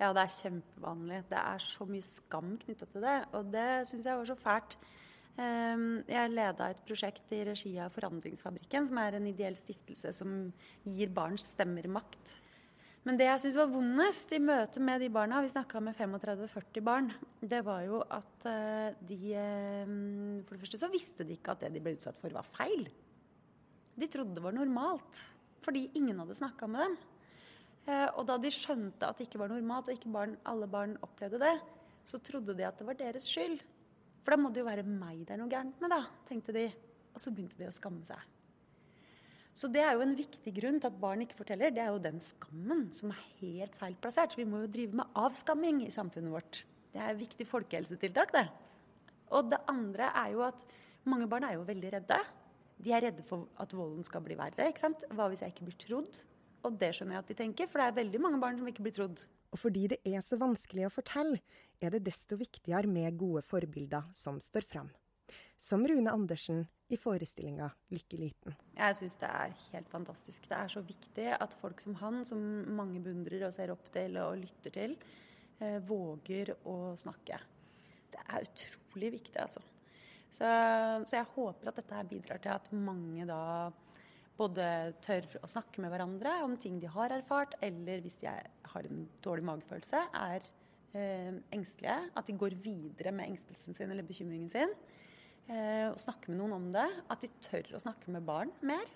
Ja, 0.00 0.14
det 0.16 0.22
er 0.24 0.32
kjempevanlig. 0.32 1.20
Det 1.28 1.36
er 1.38 1.60
så 1.60 1.84
mye 1.88 2.04
skam 2.04 2.54
knytta 2.62 2.88
til 2.88 3.04
det. 3.04 3.18
Og 3.36 3.50
det 3.52 3.68
syns 3.90 4.08
jeg 4.08 4.16
var 4.16 4.28
så 4.30 4.36
fælt. 4.40 4.76
Ehm, 5.40 5.88
jeg 6.08 6.32
leda 6.32 6.70
et 6.72 6.80
prosjekt 6.88 7.32
i 7.36 7.42
regi 7.46 7.74
av 7.80 7.92
Forandringsfabrikken, 7.94 8.88
som 8.88 9.00
er 9.02 9.18
en 9.18 9.28
ideell 9.30 9.56
stiftelse 9.58 10.12
som 10.16 10.38
gir 10.88 11.12
barns 11.14 11.50
stemmer 11.52 11.86
makt. 11.92 12.32
Men 13.06 13.16
det 13.16 13.28
jeg 13.28 13.42
syns 13.44 13.56
var 13.56 13.70
vondest 13.72 14.32
i 14.36 14.40
møte 14.42 14.80
med 14.84 15.00
de 15.00 15.08
barna, 15.12 15.40
vi 15.40 15.52
snakka 15.52 15.80
med 15.84 15.96
35-40 15.96 16.84
barn, 16.84 17.12
det 17.40 17.62
var 17.64 17.84
jo 17.86 18.02
at 18.04 18.48
eh, 18.48 18.98
de 19.08 19.20
eh, 19.40 19.94
For 20.44 20.56
det 20.56 20.64
første 20.64 20.80
så 20.82 20.90
visste 20.92 21.24
de 21.24 21.38
ikke 21.38 21.54
at 21.54 21.64
det 21.64 21.72
de 21.76 21.84
ble 21.84 21.94
utsatt 21.96 22.20
for, 22.20 22.32
var 22.34 22.48
feil. 22.56 22.84
De 23.96 24.08
trodde 24.08 24.36
det 24.36 24.44
var 24.44 24.56
normalt, 24.56 25.22
fordi 25.64 25.88
ingen 25.96 26.20
hadde 26.20 26.36
snakka 26.36 26.68
med 26.68 26.84
dem. 26.84 27.00
Eh, 27.88 28.08
og 28.14 28.26
da 28.28 28.36
de 28.40 28.50
skjønte 28.52 29.08
at 29.08 29.20
det 29.20 29.28
ikke 29.28 29.40
var 29.42 29.52
normalt, 29.52 29.88
og 29.88 29.96
ikke 29.96 30.12
barn, 30.12 30.36
alle 30.48 30.68
barn 30.70 30.96
opplevde 31.04 31.40
det, 31.42 31.54
så 32.04 32.20
trodde 32.24 32.56
de 32.56 32.66
at 32.66 32.80
det 32.80 32.88
var 32.88 32.98
deres 32.98 33.28
skyld. 33.30 33.60
For 34.20 34.34
da 34.34 34.40
må 34.40 34.50
det 34.52 34.62
jo 34.62 34.68
være 34.68 34.84
meg 34.84 35.24
det 35.24 35.34
er 35.34 35.40
noe 35.40 35.52
gærent 35.52 35.80
med, 35.80 35.92
da, 35.92 36.02
tenkte 36.28 36.54
de. 36.56 36.66
Og 37.10 37.22
så 37.22 37.32
begynte 37.34 37.58
de 37.58 37.68
å 37.70 37.74
skamme 37.74 38.04
seg. 38.06 38.20
Så 39.56 39.68
det 39.72 39.82
er 39.82 39.96
jo 39.96 40.04
en 40.04 40.14
viktig 40.14 40.52
grunn 40.60 40.78
til 40.80 40.88
at 40.88 40.98
barn 41.02 41.24
ikke 41.24 41.40
forteller. 41.40 41.72
Det 41.74 41.82
er 41.82 41.90
jo 41.90 42.02
den 42.02 42.20
skammen 42.22 42.84
som 42.94 43.10
er 43.12 43.24
helt 43.40 43.74
feil 43.80 43.96
plassert. 44.00 44.32
Så 44.32 44.40
vi 44.40 44.46
må 44.48 44.62
jo 44.62 44.70
drive 44.70 45.00
med 45.00 45.18
avskamming 45.18 45.82
i 45.84 45.90
samfunnet 45.92 46.32
vårt. 46.32 46.62
Det 46.94 47.00
er 47.00 47.10
et 47.10 47.20
viktig 47.20 47.46
folkehelsetiltak, 47.50 48.32
det. 48.36 48.46
Og 49.34 49.50
det 49.50 49.60
andre 49.70 50.12
er 50.22 50.32
jo 50.36 50.44
at 50.46 50.62
mange 51.10 51.26
barn 51.30 51.46
er 51.46 51.56
jo 51.56 51.66
veldig 51.66 51.92
redde. 51.96 52.18
De 52.80 52.94
er 52.94 53.04
redde 53.08 53.26
for 53.26 53.50
at 53.60 53.74
volden 53.76 54.06
skal 54.06 54.22
bli 54.24 54.38
verre. 54.38 54.70
ikke 54.70 54.86
sant? 54.86 55.04
Hva 55.10 55.28
hvis 55.30 55.42
jeg 55.44 55.52
ikke 55.54 55.66
blir 55.68 55.80
trodd? 55.82 56.22
Og 56.66 56.78
det 56.80 56.92
skjønner 56.96 57.16
jeg 57.16 57.24
at 57.24 57.30
de 57.32 57.38
tenker, 57.38 57.68
for 57.70 57.80
det 57.80 57.88
er 57.88 57.98
veldig 58.00 58.22
mange 58.22 58.40
barn 58.42 58.58
som 58.60 58.68
ikke 58.68 58.84
blir 58.84 58.96
trodd. 58.96 59.22
Og 59.50 59.58
fordi 59.58 59.86
det 59.94 60.00
er 60.06 60.20
så 60.24 60.38
vanskelig 60.40 60.86
å 60.86 60.94
fortelle, 60.94 61.40
er 61.80 61.94
det 61.96 62.04
desto 62.06 62.36
viktigere 62.38 62.90
med 62.90 63.16
gode 63.18 63.42
forbilder 63.48 64.10
som 64.16 64.38
står 64.44 64.68
fram 64.68 64.90
som 65.60 65.88
Rune 65.88 66.10
Andersen 66.10 66.62
i 66.88 66.96
forestillinga 66.96 67.70
'Lykke 67.92 68.16
liten'. 68.18 68.54
Jeg 68.76 68.96
syns 68.96 69.16
det 69.20 69.28
er 69.28 69.56
helt 69.72 69.90
fantastisk. 69.92 70.48
Det 70.48 70.56
er 70.56 70.70
så 70.72 70.80
viktig 70.80 71.26
at 71.36 71.56
folk 71.60 71.80
som 71.80 71.94
han, 72.00 72.24
som 72.24 72.40
mange 72.76 73.02
beundrer 73.04 73.44
og 73.46 73.52
ser 73.52 73.72
opp 73.74 73.90
til 73.92 74.16
og 74.16 74.38
lytter 74.40 74.72
til, 74.72 74.96
eh, 75.60 75.78
våger 75.78 76.54
å 76.64 76.96
snakke. 76.96 77.38
Det 78.10 78.24
er 78.24 78.48
utrolig 78.48 79.12
viktig, 79.18 79.36
altså. 79.36 79.60
Så, 80.30 80.46
så, 81.04 81.16
jeg 81.16 81.26
håper 81.34 81.68
at 81.68 81.76
dette 81.76 81.94
her 81.94 82.04
bidrar 82.04 82.40
til 82.40 82.54
at 82.54 82.72
mange 82.72 83.26
da 83.26 83.70
både 84.40 84.64
tør 85.04 85.26
å 85.44 85.50
snakke 85.50 85.82
med 85.82 85.92
hverandre 85.92 86.38
om 86.46 86.56
ting 86.60 86.78
de 86.80 86.88
har 86.90 87.12
erfart, 87.14 87.56
eller 87.64 88.00
hvis 88.04 88.16
de 88.22 88.30
har 88.30 88.88
en 88.88 89.04
dårlig 89.24 89.46
magefølelse, 89.48 90.00
er 90.16 90.46
eh, 90.96 91.36
engstelige. 91.52 91.98
At 92.16 92.30
de 92.30 92.38
går 92.40 92.56
videre 92.64 93.12
med 93.16 93.30
engstelsen 93.32 93.76
sin 93.76 93.92
eller 93.92 94.06
bekymringen 94.06 94.50
sin 94.52 94.72
eh, 95.50 95.88
og 95.90 96.00
snakke 96.02 96.32
med 96.32 96.40
noen 96.40 96.56
om 96.56 96.70
det. 96.74 96.88
At 97.12 97.24
de 97.24 97.32
tør 97.44 97.76
å 97.76 97.82
snakke 97.82 98.14
med 98.14 98.26
barn 98.26 98.52
mer. 98.64 98.88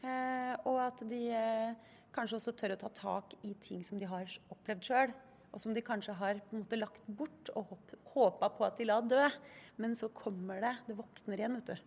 Eh, 0.00 0.54
og 0.68 0.80
at 0.86 1.02
de 1.08 1.24
eh, 1.36 1.90
kanskje 2.14 2.40
også 2.40 2.56
tør 2.58 2.76
å 2.76 2.80
ta 2.84 2.92
tak 2.96 3.36
i 3.46 3.54
ting 3.64 3.84
som 3.86 4.00
de 4.00 4.08
har 4.10 4.38
opplevd 4.52 4.86
sjøl. 4.90 5.14
Og 5.50 5.62
som 5.62 5.74
de 5.74 5.82
kanskje 5.82 6.14
har 6.14 6.38
på 6.46 6.54
en 6.54 6.62
måte 6.62 6.78
lagt 6.78 7.06
bort 7.08 7.50
og 7.58 7.72
håpa 8.12 8.52
på 8.54 8.66
at 8.68 8.76
de 8.78 8.86
la 8.86 9.00
dø. 9.02 9.24
Men 9.82 9.96
så 9.98 10.10
kommer 10.14 10.60
det. 10.62 10.76
Det 10.86 10.98
våkner 10.98 11.40
igjen, 11.40 11.56
vet 11.58 11.72
du. 11.72 11.86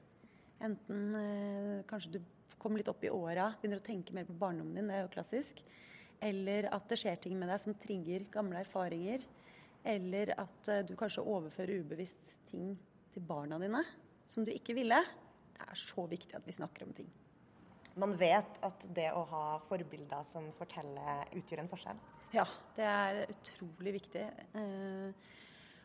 Enten 0.63 1.15
eh, 1.19 1.83
kanskje 1.89 2.17
du 2.17 2.23
kommer 2.63 2.79
litt 2.79 2.91
opp 2.91 3.03
i 3.03 3.11
åra, 3.11 3.51
begynner 3.59 3.81
å 3.81 3.85
tenke 3.85 4.15
mer 4.15 4.27
på 4.27 4.35
barndommen 4.39 4.79
din, 4.79 4.89
det 4.89 4.97
er 4.97 5.05
jo 5.05 5.13
klassisk. 5.13 5.59
Eller 6.23 6.69
at 6.71 6.87
det 6.89 6.97
skjer 7.01 7.19
ting 7.19 7.35
med 7.39 7.51
deg 7.51 7.59
som 7.59 7.75
trigger 7.79 8.23
gamle 8.31 8.61
erfaringer. 8.63 9.25
Eller 9.83 10.31
at 10.39 10.71
eh, 10.71 10.85
du 10.87 10.95
kanskje 10.99 11.25
overfører 11.27 11.83
ubevisst 11.83 12.31
ting 12.47 12.71
til 13.11 13.25
barna 13.27 13.59
dine 13.59 13.83
som 14.25 14.45
du 14.47 14.53
ikke 14.53 14.77
ville. 14.77 15.01
Det 15.53 15.67
er 15.67 15.79
så 15.79 16.07
viktig 16.07 16.37
at 16.37 16.47
vi 16.47 16.55
snakker 16.55 16.87
om 16.87 16.95
ting. 16.95 17.09
Man 17.99 18.15
vet 18.17 18.57
at 18.65 18.87
det 18.95 19.11
å 19.13 19.25
ha 19.29 19.45
forbilder 19.67 20.23
som 20.25 20.47
forteller, 20.57 21.27
utgjør 21.37 21.61
en 21.61 21.69
forskjell? 21.69 21.99
Ja, 22.33 22.45
det 22.77 22.87
er 22.89 23.19
utrolig 23.29 23.97
viktig. 23.99 24.23
Eh, 24.57 25.33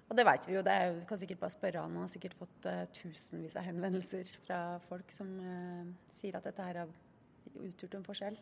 og 0.09 0.17
det 0.17 0.25
vet 0.25 0.47
vi 0.49 0.55
jo. 0.57 0.63
det 0.65 0.73
er, 0.73 0.95
Vi 0.97 1.07
kan 1.09 1.21
sikkert 1.21 1.43
bare 1.43 1.53
spørre 1.53 1.83
han. 1.85 1.97
Han 1.99 2.07
har 2.07 2.13
sikkert 2.13 2.37
fått 2.39 2.69
uh, 2.69 2.85
tusenvis 2.97 3.57
av 3.61 3.67
henvendelser 3.67 4.31
fra 4.47 4.61
folk 4.89 5.13
som 5.13 5.35
uh, 5.43 5.91
sier 6.17 6.39
at 6.39 6.49
dette 6.49 6.65
her 6.65 6.81
har 6.83 6.95
utgjort 7.67 7.99
en 7.99 8.07
forskjell. 8.07 8.39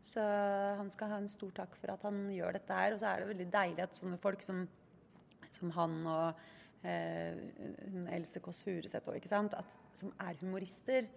Så 0.00 0.22
han 0.78 0.88
skal 0.92 1.10
ha 1.12 1.18
en 1.20 1.28
stor 1.28 1.50
takk 1.58 1.74
for 1.76 1.92
at 1.92 2.06
han 2.06 2.22
gjør 2.32 2.56
dette 2.56 2.78
her. 2.78 2.94
Og 2.94 3.02
så 3.02 3.10
er 3.10 3.20
det 3.20 3.32
veldig 3.32 3.48
deilig 3.52 3.84
at 3.84 3.98
sånne 3.98 4.20
folk 4.22 4.44
som, 4.44 4.62
som 5.58 5.74
han 5.76 5.98
og 6.06 6.44
uh, 6.86 8.14
Else 8.14 8.42
Kåss 8.44 8.62
Furuseth 8.64 9.10
òg, 9.10 9.26
som 9.98 10.14
er 10.14 10.38
humorister, 10.44 11.10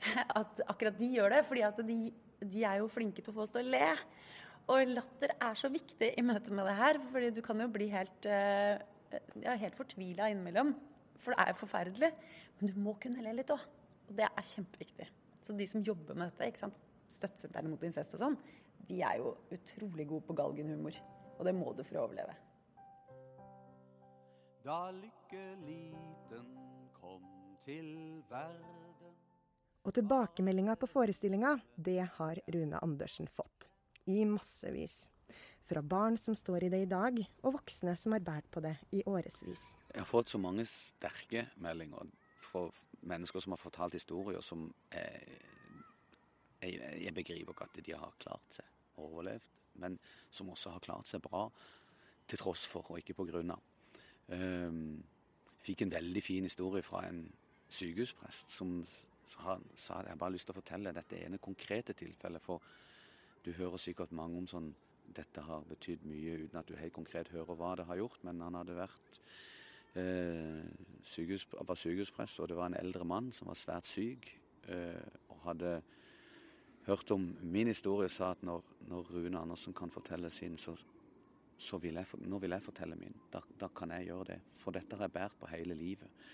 at 0.40 0.64
akkurat 0.64 0.96
de 0.96 1.12
gjør 1.12 1.36
det. 1.36 1.44
fordi 1.50 1.68
de, 1.92 2.00
de, 2.40 2.64
er 2.64 2.80
jo 2.80 2.88
flinke 2.92 3.20
til 3.20 3.34
å 3.34 3.36
få 3.36 3.44
oss 3.44 3.52
til 3.52 3.68
å 3.68 3.76
le. 3.76 3.94
Og 4.72 4.96
latter 4.96 5.36
er 5.36 5.60
så 5.60 5.68
viktig 5.70 6.14
i 6.16 6.24
møte 6.26 6.56
med 6.56 6.66
det 6.66 6.80
her, 6.80 6.98
fordi 7.12 7.30
du 7.36 7.44
kan 7.44 7.60
jo 7.62 7.68
bli 7.70 7.86
helt, 7.92 8.26
eh, 9.12 9.30
ja, 9.44 9.56
helt 9.60 9.78
fortvila 9.78 10.30
innimellom. 10.32 10.74
For 11.22 11.34
det 11.34 11.44
er 11.44 11.58
forferdelig. 11.58 12.10
Men 12.58 12.72
du 12.72 12.80
må 12.80 12.96
kunne 13.02 13.24
le 13.24 13.36
litt 13.38 13.52
òg. 13.54 13.62
Og 14.06 14.18
det 14.18 14.26
er 14.28 14.50
kjempeviktig. 14.50 15.08
Så 15.42 15.54
de 15.56 15.66
som 15.70 15.84
jobber 15.84 16.18
med 16.18 16.30
dette, 16.32 16.50
ikke 16.50 16.66
sant? 16.66 16.82
støttesentrene 17.12 17.70
mot 17.70 17.82
incest 17.86 18.16
og 18.16 18.22
sånn, 18.22 18.36
de 18.88 19.00
er 19.04 19.20
jo 19.20 19.36
utrolig 19.54 20.06
gode 20.08 20.26
på 20.28 20.36
galgenhumor. 20.38 20.96
Og 21.36 21.46
det 21.46 21.54
må 21.56 21.72
du 21.76 21.82
for 21.86 22.00
å 22.00 22.06
overleve. 22.06 22.34
Da 24.66 24.78
lykkeliten 24.90 26.48
kom 26.96 27.26
til 27.66 28.22
verden 28.30 29.12
Og 29.86 29.94
tilbakemeldinga 29.94 30.74
på 30.80 30.88
forestillinga, 30.90 31.52
det 31.76 32.00
har 32.16 32.40
Rune 32.50 32.80
Andersen 32.82 33.28
fått. 33.30 33.68
I 34.10 34.24
massevis. 34.26 35.04
Fra 35.66 35.82
barn 35.82 36.16
som 36.20 36.34
står 36.38 36.66
i 36.66 36.70
det 36.70 36.82
i 36.84 36.90
dag, 36.90 37.18
og 37.42 37.56
voksne 37.56 37.96
som 37.98 38.14
har 38.14 38.22
båret 38.22 38.46
på 38.54 38.62
det 38.62 38.76
i 38.94 39.02
årevis. 39.06 39.64
Jeg 39.90 39.98
har 39.98 40.06
fått 40.06 40.30
så 40.30 40.38
mange 40.38 40.66
sterke 40.70 41.48
meldinger 41.62 42.12
fra 42.46 42.68
mennesker 43.06 43.42
som 43.42 43.54
har 43.56 43.60
fortalt 43.60 43.96
historier 43.98 44.42
som 44.44 44.68
jeg, 44.92 45.40
jeg, 46.62 46.78
jeg 47.02 47.14
begriper 47.14 47.54
ikke 47.54 47.66
at 47.66 47.80
de 47.82 47.96
har 47.98 48.14
klart 48.22 48.60
seg 48.60 48.70
og 48.96 49.10
overlevd, 49.10 49.50
men 49.82 49.98
som 50.32 50.50
også 50.54 50.72
har 50.76 50.84
klart 50.84 51.10
seg 51.10 51.24
bra 51.24 51.44
til 52.26 52.40
tross 52.40 52.64
for 52.70 52.86
og 52.90 53.02
ikke 53.02 53.16
på 53.18 53.26
grunn 53.28 53.52
av. 53.54 53.66
Um, 54.30 55.02
fikk 55.62 55.84
en 55.84 55.92
veldig 55.94 56.22
fin 56.22 56.46
historie 56.46 56.82
fra 56.86 57.04
en 57.06 57.24
sykehusprest 57.70 58.54
som 58.54 58.80
sa, 59.26 59.58
sa 59.74 60.00
at 60.00 60.10
jeg 60.10 60.18
bare 60.18 60.30
har 60.30 60.34
lyst 60.34 60.48
til 60.48 60.54
å 60.54 60.60
fortelle 60.60 60.94
dette 60.94 61.20
ene 61.20 61.42
konkrete 61.42 61.94
tilfellet. 61.98 62.42
For 62.42 62.62
du 63.44 63.52
hører 63.54 63.82
sikkert 63.82 64.14
mange 64.16 64.40
om 64.42 64.48
sånn 64.50 64.72
dette 65.14 65.42
har 65.44 65.66
betydd 65.68 66.06
mye 66.08 66.38
uten 66.44 66.58
at 66.60 66.68
du 66.68 66.76
helt 66.78 66.94
konkret 66.96 67.30
hører 67.34 67.58
hva 67.58 67.74
det 67.78 67.86
har 67.88 68.00
gjort. 68.00 68.24
Men 68.26 68.42
han 68.44 68.58
hadde 68.58 68.78
vært 68.78 69.20
eh, 69.98 70.64
sykehus, 71.06 71.46
var 71.52 71.78
sykehusprest, 71.78 72.40
og 72.40 72.50
det 72.50 72.58
var 72.58 72.70
en 72.70 72.80
eldre 72.80 73.06
mann 73.08 73.30
som 73.36 73.50
var 73.50 73.60
svært 73.60 73.88
syk. 73.90 74.28
Eh, 74.66 75.14
og 75.30 75.44
hadde 75.46 75.76
hørt 76.86 77.10
om 77.14 77.24
min 77.42 77.70
historie, 77.70 78.08
sa 78.12 78.32
at 78.34 78.42
når, 78.46 78.62
når 78.90 79.10
Rune 79.14 79.38
Andersen 79.38 79.74
kan 79.74 79.90
fortelle 79.90 80.30
sin, 80.30 80.58
så, 80.58 80.76
så 81.58 81.78
vil 81.82 81.98
jeg, 81.98 82.20
nå 82.26 82.38
vil 82.42 82.54
jeg 82.54 82.66
fortelle 82.66 82.98
min. 82.98 83.14
Da, 83.32 83.42
da, 83.60 83.68
kan 83.74 83.94
jeg 83.96 84.10
gjøre 84.10 84.30
det. 84.34 84.40
For 84.62 84.74
dette 84.74 84.98
har 84.98 85.08
jeg 85.08 85.16
båret 85.16 85.40
på 85.40 85.50
hele 85.50 85.74
livet. 85.74 86.26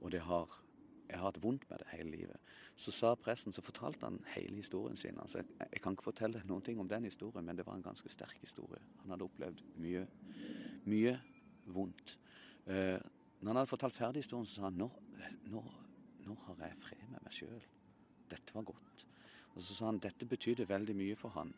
Og 0.00 0.12
det 0.12 0.20
har, 0.22 0.50
jeg 1.08 1.18
har 1.18 1.28
hatt 1.28 1.42
vondt 1.42 1.64
med 1.70 1.78
det 1.82 1.88
hele 1.92 2.10
livet. 2.16 2.52
Så 2.76 2.92
sa 2.92 3.14
presten, 3.14 3.54
så 3.54 3.62
fortalte 3.64 4.08
han 4.08 4.18
hele 4.34 4.58
historien 4.58 4.96
sin. 4.98 5.18
Altså, 5.22 5.38
jeg, 5.38 5.68
jeg, 5.72 5.80
kan 5.82 5.94
ikke 5.96 6.08
fortelle 6.10 6.42
noen 6.48 6.64
ting 6.66 6.80
om 6.82 6.88
den 6.90 7.06
historien, 7.08 7.46
men 7.46 7.56
det 7.56 7.66
var 7.66 7.78
en 7.78 7.86
ganske 7.86 8.10
sterk 8.12 8.36
historie. 8.42 8.82
Han 9.02 9.14
hadde 9.14 9.28
opplevd 9.28 9.62
mye, 9.82 10.06
mye 10.90 11.16
vondt. 11.72 12.16
Uh, 12.66 12.98
når 13.40 13.50
han 13.50 13.60
hadde 13.60 13.70
fortalt 13.70 13.96
ferdig 13.96 14.24
historien, 14.24 14.46
så 14.46 14.58
sa 14.58 14.68
han 14.68 14.78
nå, 14.80 14.90
nå, 15.52 15.62
nå 16.26 16.36
har 16.48 16.66
jeg 16.66 16.78
fred 16.82 17.08
med 17.12 17.22
meg 17.22 17.34
sjøl. 17.36 17.66
Dette 18.30 18.56
var 18.56 18.66
godt. 18.66 19.06
Og 19.54 19.62
så 19.64 19.74
sa 19.74 19.88
han 19.88 20.00
dette 20.02 20.28
betydde 20.28 20.68
veldig 20.68 20.96
mye 20.96 21.16
for 21.16 21.32
han. 21.36 21.52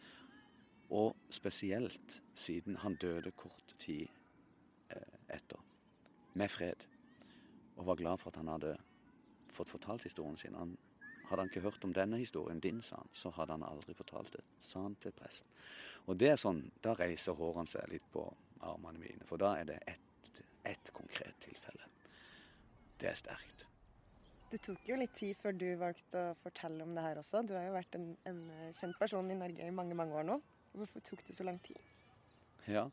Og 0.95 1.17
spesielt 1.35 2.21
siden 2.39 2.79
han 2.85 2.97
døde 3.01 3.33
kort 3.37 3.75
tid 3.81 4.07
eh, 4.95 5.17
etter. 5.35 5.61
Med 6.39 6.53
fred. 6.53 6.85
Og 7.77 7.87
var 7.87 7.99
glad 7.99 8.23
for 8.23 8.31
at 8.31 8.39
han 8.41 8.53
hadde 8.53 8.77
fått 9.59 9.75
fortalt 9.75 10.07
historien 10.07 10.39
sin. 10.41 10.57
Han, 10.59 10.77
hadde 11.29 11.43
han 11.43 11.51
ikke 11.53 11.67
hørt 11.67 11.85
om 11.85 11.93
denne 11.93 12.19
historien 12.23 12.61
din, 12.65 12.81
sa 12.83 13.03
han, 13.03 13.11
så 13.13 13.31
hadde 13.37 13.59
han 13.59 13.67
aldri 13.69 13.95
fortalt 13.95 14.33
det, 14.39 14.45
sa 14.65 14.87
han 14.87 14.97
til 15.03 15.13
presten. 15.13 15.51
Og 16.09 16.17
det 16.17 16.33
er 16.33 16.41
sånn, 16.41 16.63
Da 16.81 16.95
reiser 16.97 17.37
hårene 17.37 17.69
seg 17.69 17.91
litt 17.93 18.07
på 18.13 18.25
armene 18.65 19.03
mine, 19.03 19.27
for 19.29 19.41
da 19.41 19.59
er 19.61 19.69
det 19.69 19.83
ett 19.87 20.09
et 20.69 20.93
konkret 20.93 21.37
tilfelle. 21.41 21.89
Det 23.01 23.11
er 23.11 23.19
sterkt. 23.19 23.65
Det 24.49 24.61
tok 24.65 24.87
jo 24.89 24.97
litt 24.97 25.15
tid 25.17 25.37
før 25.37 25.57
du 25.61 25.67
valgte 25.81 26.23
å 26.31 26.37
fortelle 26.43 26.85
om 26.85 26.95
det 26.97 27.05
her 27.05 27.21
også. 27.21 27.43
Du 27.45 27.53
har 27.57 27.67
jo 27.67 27.75
vært 27.77 27.99
en, 27.99 28.09
en 28.29 28.41
kjent 28.79 28.97
person 28.99 29.31
i 29.31 29.37
Norge 29.37 29.67
i 29.67 29.75
mange, 29.75 29.97
mange 29.99 30.17
år 30.17 30.27
nå. 30.29 30.39
Hvorfor 30.79 31.05
tok 31.05 31.25
det 31.27 31.37
så 31.37 31.45
lang 31.45 31.61
tid? 31.65 31.79
Ja, 32.69 32.87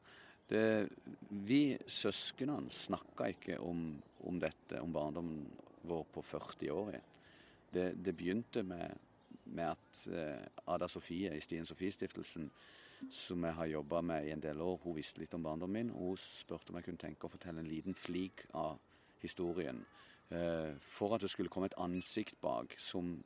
det, 0.49 0.63
vi 1.47 1.77
søsknene 1.89 2.71
snakka 2.71 3.29
ikke 3.33 3.59
om, 3.63 3.87
om, 4.27 4.39
dette, 4.39 4.81
om 4.83 4.93
barndommen 4.95 5.47
vår 5.87 6.07
på 6.13 6.21
40 6.21 6.71
år. 6.71 6.95
Det, 7.73 7.91
det 8.05 8.15
begynte 8.15 8.63
med, 8.63 8.97
med 9.45 9.75
at 9.75 10.01
uh, 10.09 10.73
Ada 10.73 10.87
Sofie 10.87 11.33
i 11.35 11.43
Stine 11.43 11.65
Sofie-stiftelsen 11.65 12.49
som 13.11 13.43
jeg 13.43 13.53
har 13.53 13.65
jobba 13.65 14.01
med 14.01 14.27
i 14.27 14.31
en 14.31 14.41
del 14.41 14.61
år. 14.61 14.79
Hun 14.83 14.95
visste 14.95 15.21
litt 15.21 15.33
om 15.33 15.43
barndommen 15.43 15.87
min. 15.87 15.93
Hun 15.93 16.17
spurte 16.17 16.71
om 16.71 16.79
jeg 16.79 16.87
kunne 16.87 17.01
tenke 17.01 17.27
å 17.27 17.31
fortelle 17.31 17.61
en 17.61 17.69
liten 17.69 17.95
flik 17.97 18.45
av 18.53 18.79
historien. 19.21 19.83
Eh, 20.29 20.73
for 20.79 21.15
at 21.15 21.21
det 21.21 21.29
skulle 21.29 21.51
komme 21.53 21.69
et 21.69 21.77
ansikt 21.81 22.39
bak 22.41 22.75
som 22.81 23.17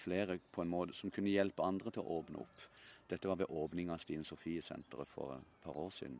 flere 0.00 0.38
på 0.52 0.62
en 0.62 0.72
måte 0.72 0.96
som 0.96 1.12
kunne 1.12 1.30
hjelpe 1.30 1.62
andre 1.62 1.92
til 1.92 2.02
å 2.02 2.20
åpne 2.20 2.40
opp. 2.42 2.66
Dette 3.10 3.28
var 3.28 3.38
ved 3.38 3.50
åpninga 3.50 3.94
av 3.94 4.02
Stine 4.02 4.24
Sofie-senteret 4.24 5.08
for 5.08 5.36
et 5.36 5.62
par 5.64 5.76
år 5.76 5.90
siden. 5.94 6.18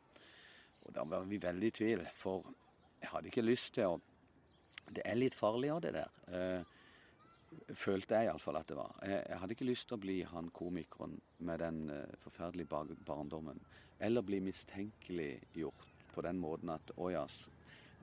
Og 0.87 0.95
da 0.95 1.05
var 1.05 1.27
vi 1.29 1.41
veldig 1.41 1.67
i 1.67 1.77
tvil, 1.77 2.07
for 2.17 2.47
jeg 3.01 3.11
hadde 3.13 3.31
ikke 3.31 3.45
lyst 3.45 3.75
til 3.75 3.95
å 3.95 4.01
Det 4.89 5.05
er 5.05 5.19
litt 5.19 5.37
farlig 5.39 5.71
av 5.75 5.83
det 5.85 5.93
der. 5.95 6.15
Eh, 6.35 6.79
følte 7.79 8.17
jeg 8.17 8.31
iallfall 8.31 8.59
at 8.61 8.71
det 8.71 8.79
var. 8.79 8.97
Jeg, 9.05 9.21
jeg, 9.29 9.39
hadde 9.43 9.57
ikke 9.57 9.69
lyst 9.69 9.89
til 9.91 9.99
å 9.99 10.03
bli 10.03 10.19
han 10.31 10.51
komikeren 10.55 11.17
med 11.47 11.63
den 11.63 11.81
uh, 11.91 12.19
forferdelige 12.25 12.97
barndommen. 13.07 13.59
Eller 14.01 14.25
bli 14.27 14.41
mistenkeliggjort 14.45 15.89
på 16.15 16.25
den 16.27 16.39
måten 16.43 16.73
at 16.75 16.93
å 16.97 17.11
ja, 17.13 17.25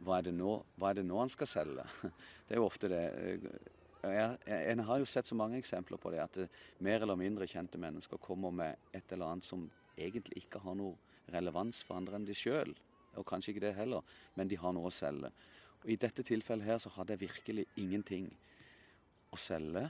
hva 0.04 0.20
er, 0.20 0.28
det 0.28 0.36
nå, 0.38 0.52
hva 0.78 0.92
er 0.92 1.00
det 1.00 1.08
nå 1.08 1.20
han 1.20 1.32
skal 1.32 1.50
selge? 1.50 1.88
Det 2.48 2.56
er 2.56 2.62
jo 2.62 2.68
ofte 2.68 2.90
det. 2.92 3.02
Jeg, 4.08 4.36
jeg 4.48 4.84
har 4.88 5.00
jo 5.02 5.08
sett 5.10 5.28
så 5.28 5.36
mange 5.36 5.58
eksempler 5.60 6.00
på 6.00 6.12
det, 6.14 6.22
at 6.24 6.38
det, 6.38 6.46
mer 6.86 7.02
eller 7.04 7.18
mindre 7.20 7.48
kjente 7.50 7.80
mennesker 7.82 8.22
kommer 8.24 8.54
med 8.56 8.94
et 8.96 9.12
eller 9.12 9.34
annet 9.34 9.48
som 9.48 9.66
egentlig 9.98 10.46
ikke 10.46 10.62
har 10.64 10.78
noe 10.78 10.96
relevans 11.34 11.82
for 11.84 11.98
andre 11.98 12.20
enn 12.20 12.28
de 12.28 12.36
sjøl. 12.38 12.72
Og 13.18 13.26
kanskje 13.28 13.56
ikke 13.56 13.66
det 13.66 13.74
heller, 13.76 14.06
men 14.38 14.48
de 14.48 14.60
har 14.62 14.76
noe 14.78 14.92
å 14.92 14.94
selge. 14.94 15.34
Og 15.84 15.94
I 15.94 16.00
dette 16.00 16.26
tilfellet 16.26 16.66
her 16.66 16.82
så 16.82 16.92
hadde 16.96 17.16
jeg 17.16 17.28
virkelig 17.28 17.66
ingenting 17.80 18.28
å 19.34 19.40
selge. 19.40 19.86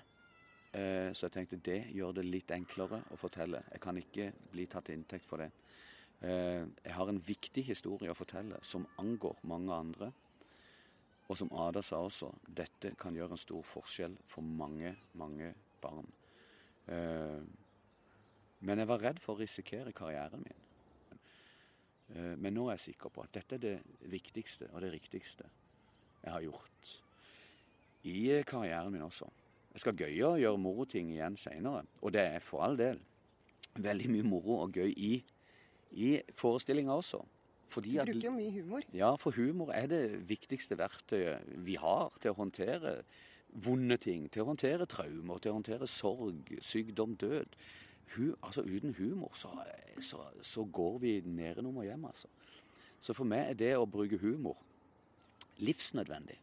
Eh, 0.76 1.10
så 1.16 1.28
jeg 1.28 1.36
tenkte 1.38 1.62
det 1.64 1.80
gjør 1.96 2.18
det 2.18 2.26
litt 2.28 2.52
enklere 2.54 3.02
å 3.14 3.20
fortelle. 3.20 3.64
Jeg 3.72 3.84
kan 3.84 4.00
ikke 4.00 4.32
bli 4.52 4.68
tatt 4.70 4.90
til 4.90 4.98
inntekt 4.98 5.28
for 5.30 5.42
det. 5.42 5.50
Eh, 6.22 6.64
jeg 6.84 6.96
har 6.98 7.12
en 7.12 7.22
viktig 7.24 7.64
historie 7.70 8.12
å 8.12 8.18
fortelle 8.18 8.60
som 8.66 8.88
angår 9.02 9.40
mange 9.48 9.74
andre. 9.74 10.12
Og 11.28 11.40
som 11.40 11.52
Ada 11.60 11.82
sa 11.84 12.00
også, 12.06 12.30
dette 12.48 12.94
kan 13.00 13.16
gjøre 13.16 13.36
en 13.36 13.42
stor 13.42 13.64
forskjell 13.68 14.16
for 14.32 14.46
mange, 14.46 14.94
mange 15.20 15.52
barn. 15.82 16.08
Eh, 16.88 17.42
men 18.60 18.82
jeg 18.82 18.90
var 18.90 19.04
redd 19.04 19.20
for 19.22 19.36
å 19.36 19.42
risikere 19.42 19.94
karrieren 19.94 20.42
min. 20.42 20.64
Men 22.40 22.56
nå 22.56 22.64
er 22.70 22.78
jeg 22.78 22.94
sikker 22.94 23.12
på 23.12 23.22
at 23.26 23.34
dette 23.36 23.58
er 23.58 23.60
det 23.60 24.08
viktigste 24.08 24.70
og 24.72 24.80
det 24.82 24.94
riktigste 24.94 25.44
jeg 26.28 26.36
har 26.36 26.48
gjort 26.48 26.94
i 28.08 28.44
karrieren 28.48 28.92
min 28.94 29.06
også. 29.08 29.28
Jeg 29.74 29.84
skal 29.84 29.98
gøye 30.00 30.26
å 30.26 30.38
gjøre 30.42 30.60
moroting 30.62 31.12
igjen 31.14 31.38
seinere, 31.38 31.84
og 32.02 32.14
det 32.16 32.24
er 32.24 32.44
for 32.44 32.66
all 32.66 32.78
del 32.80 33.02
veldig 33.78 34.10
mye 34.10 34.26
moro 34.26 34.62
og 34.64 34.78
gøy 34.78 34.90
i, 34.90 35.12
i 36.02 36.14
forestillinga 36.38 36.96
også. 36.98 37.22
Fordi 37.70 37.98
du 37.98 38.00
bruker 38.08 38.30
jo 38.30 38.34
mye 38.34 38.54
humor. 38.56 38.86
Ja, 38.96 39.12
for 39.20 39.36
humor 39.36 39.74
er 39.76 39.90
det 39.92 40.02
viktigste 40.30 40.78
verktøyet 40.80 41.46
vi 41.68 41.76
har 41.78 42.14
til 42.24 42.32
å 42.32 42.40
håndtere 42.40 43.02
vonde 43.52 44.00
ting. 44.02 44.30
Til 44.32 44.46
å 44.46 44.50
håndtere 44.50 44.88
traumer, 44.90 45.42
til 45.44 45.52
å 45.52 45.60
håndtere 45.60 45.90
sorg, 45.92 46.54
sykdom, 46.64 47.18
død. 47.20 47.58
Hu, 48.16 48.32
altså 48.40 48.64
Uten 48.64 48.96
humor 48.98 49.36
så, 49.36 49.52
så, 50.00 50.24
så 50.42 50.64
går 50.64 50.98
vi 51.04 51.14
nedenom 51.28 51.84
og 51.84 51.86
hjem, 51.86 52.08
altså. 52.08 52.32
Så 53.04 53.14
for 53.14 53.30
meg 53.30 53.52
er 53.52 53.60
det 53.60 53.74
å 53.78 53.86
bruke 53.86 54.18
humor 54.24 54.58
livsnødvendig. 55.64 56.38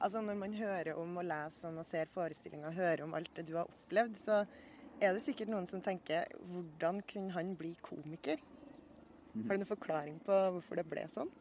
Altså 0.00 0.20
Når 0.20 0.34
man 0.34 0.54
hører 0.54 0.94
om 1.00 1.16
og 1.16 1.24
leser 1.24 1.68
om 1.68 1.78
og 1.80 1.86
ser 1.88 2.10
forestillinger 2.12 2.74
hører 2.76 3.02
om 3.04 3.14
alt 3.14 3.30
det 3.36 3.46
du 3.48 3.54
har 3.56 3.70
opplevd, 3.70 4.18
så 4.24 4.44
er 5.00 5.12
det 5.12 5.24
sikkert 5.24 5.50
noen 5.52 5.68
som 5.68 5.82
tenker 5.84 6.28
hvordan 6.50 7.02
kunne 7.08 7.32
han 7.32 7.54
bli 7.56 7.74
komiker? 7.84 8.40
Har 9.36 9.56
du 9.56 9.60
noen 9.60 9.68
forklaring 9.68 10.20
på 10.24 10.36
hvorfor 10.56 10.80
det 10.80 10.86
ble 10.88 11.04
sånn? 11.12 11.32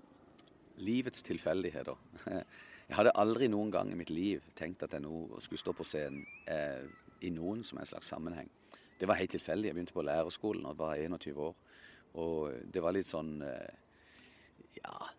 Livets 0.84 1.24
tilfeldigheter. 1.24 2.00
Jeg 2.86 2.98
hadde 3.00 3.16
aldri 3.18 3.48
noen 3.50 3.72
gang 3.74 3.92
i 3.92 3.98
mitt 3.98 4.12
liv 4.14 4.44
tenkt 4.54 4.84
at 4.86 4.92
jeg 4.94 5.02
nå 5.02 5.40
skulle 5.42 5.58
stå 5.58 5.72
på 5.74 5.86
scenen 5.88 6.20
eh, 6.46 6.84
i 7.26 7.32
noen 7.34 7.64
som 7.66 7.80
en 7.82 7.88
slags 7.90 8.12
sammenheng. 8.14 8.46
Det 9.00 9.08
var 9.10 9.18
helt 9.18 9.32
tilfeldig. 9.34 9.72
Jeg 9.72 9.74
begynte 9.74 9.96
på 9.96 10.04
lærerskolen 10.06 10.68
og 10.70 10.78
var 10.78 10.94
21 11.02 11.40
år. 11.48 11.56
Og 12.22 12.70
det 12.70 12.84
var 12.86 12.94
litt 12.94 13.10
sånn 13.10 13.40
eh, 13.42 13.74
Ja, 14.78 15.10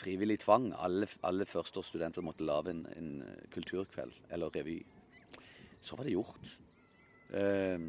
frivillig 0.00 0.40
tvang. 0.44 0.70
Alle, 0.78 1.08
alle 1.26 1.46
førsteårsstudenter 1.48 2.24
måtte 2.24 2.46
lage 2.46 2.72
en, 2.74 2.86
en, 2.96 3.12
kulturkveld 3.54 4.16
eller 4.34 4.52
revy. 4.56 4.80
Så 5.80 5.96
var 5.96 6.08
det 6.08 6.16
gjort. 6.16 6.56
Um, 7.30 7.86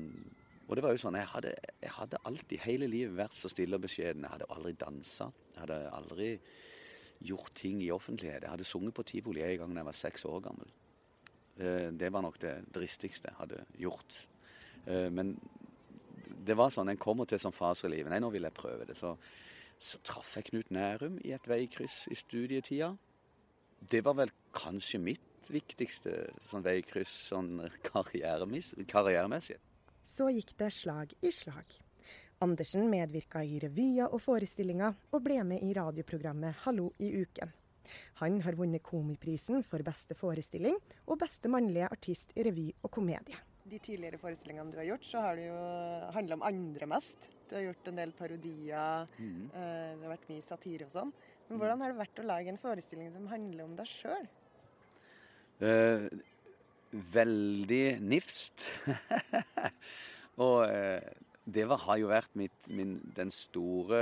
og 0.68 0.78
det 0.78 0.84
var 0.86 0.94
jo 0.96 1.02
sånn, 1.02 1.18
jeg 1.20 1.28
hadde, 1.28 1.54
jeg 1.82 1.94
hadde, 1.98 2.20
alltid 2.30 2.62
hele 2.64 2.88
livet 2.88 3.18
vært 3.18 3.36
så 3.36 3.50
stille 3.52 3.76
og 3.76 3.84
beskjeden. 3.84 4.24
Jeg 4.24 4.36
hadde 4.38 4.50
aldri 4.56 4.76
dansa. 4.80 5.32
Jeg 5.56 5.64
hadde 5.66 5.80
aldri 5.98 6.30
gjort 7.32 7.52
ting 7.58 7.82
i 7.84 7.92
offentlighet. 7.94 8.46
Jeg 8.46 8.54
hadde 8.54 8.68
sunget 8.68 8.96
på 8.98 9.06
tivoli 9.10 9.44
en 9.46 9.58
gang 9.64 9.74
da 9.76 9.84
jeg 9.84 9.90
var 9.90 10.00
seks 10.00 10.28
år 10.30 10.44
gammel. 10.48 10.72
Uh, 11.60 11.90
det 11.92 12.12
var 12.14 12.24
nok 12.24 12.40
det 12.44 12.56
dristigste 12.74 13.32
jeg 13.32 13.40
hadde 13.42 13.66
gjort. 13.82 14.16
Uh, 14.88 15.10
men 15.12 15.36
det 16.42 16.56
var 16.58 16.72
sånn, 16.74 16.90
en 16.90 17.02
kommer 17.02 17.28
til 17.30 17.42
sånn 17.42 17.56
fase 17.56 17.88
i 17.88 17.92
livet. 17.94 18.10
Nei, 18.14 18.22
nå 18.24 18.32
vil 18.34 18.48
jeg 18.48 18.56
prøve 18.58 18.88
det. 18.88 18.96
Så 18.98 19.14
så 19.82 20.00
traff 20.06 20.36
jeg 20.38 20.52
Knut 20.52 20.72
Nærum 20.74 21.18
i 21.26 21.34
et 21.34 21.48
veikryss 21.50 22.06
i 22.12 22.18
studietida. 22.18 22.94
Det 23.92 24.04
var 24.06 24.20
vel 24.20 24.32
kanskje 24.54 25.02
mitt 25.02 25.50
viktigste 25.50 26.28
sånn 26.52 26.66
veikryss 26.66 27.14
sånn 27.32 27.56
karrieremessig. 27.88 29.58
Så 30.06 30.30
gikk 30.34 30.54
det 30.60 30.70
slag 30.76 31.16
i 31.22 31.32
slag. 31.34 31.66
Andersen 32.42 32.88
medvirka 32.90 33.44
i 33.46 33.60
revyer 33.62 34.10
og 34.10 34.22
forestillinger, 34.22 34.96
og 35.14 35.26
ble 35.26 35.42
med 35.46 35.66
i 35.66 35.74
radioprogrammet 35.78 36.64
Hallo 36.64 36.88
i 37.02 37.12
uken. 37.22 37.52
Han 38.22 38.40
har 38.46 38.58
vunnet 38.58 38.84
Komiprisen 38.86 39.66
for 39.68 39.84
beste 39.86 40.16
forestilling 40.18 40.78
og 41.08 41.20
beste 41.22 41.52
mannlige 41.52 41.90
artist 41.92 42.34
i 42.38 42.46
revy 42.48 42.70
og 42.82 42.90
komedie. 42.94 43.38
De 43.66 43.78
tidligere 43.78 44.18
forestillingene 44.22 44.74
du 44.74 44.80
har 44.82 44.90
gjort, 44.90 45.06
så 45.06 45.22
har 45.26 45.38
det 45.38 45.46
jo 45.50 45.60
handla 46.16 46.38
om 46.40 46.50
andre 46.50 46.90
mest. 46.90 47.30
Du 47.52 47.58
har 47.58 47.66
gjort 47.66 47.88
en 47.92 47.98
del 48.00 48.14
parodier, 48.16 49.08
mm. 49.20 49.40
uh, 49.52 49.58
det 49.60 50.06
har 50.06 50.14
vært 50.14 50.30
mye 50.32 50.44
satire 50.46 50.86
og 50.88 50.94
sånn. 50.94 51.10
Men 51.50 51.60
hvordan 51.60 51.82
har 51.84 51.92
det 51.92 52.00
vært 52.00 52.22
å 52.22 52.24
lage 52.30 52.48
en 52.54 52.60
forestilling 52.62 53.10
som 53.12 53.26
handler 53.28 53.66
om 53.66 53.74
deg 53.76 53.90
sjøl? 53.92 54.30
Eh, 55.68 56.06
veldig 57.12 57.84
nifst. 58.08 58.64
og 60.46 60.64
eh, 60.64 61.04
det 61.44 61.68
var, 61.68 61.84
har 61.90 62.00
jo 62.00 62.08
vært 62.14 62.40
mitt, 62.40 62.72
min, 62.72 62.96
den 63.20 63.36
store 63.36 64.00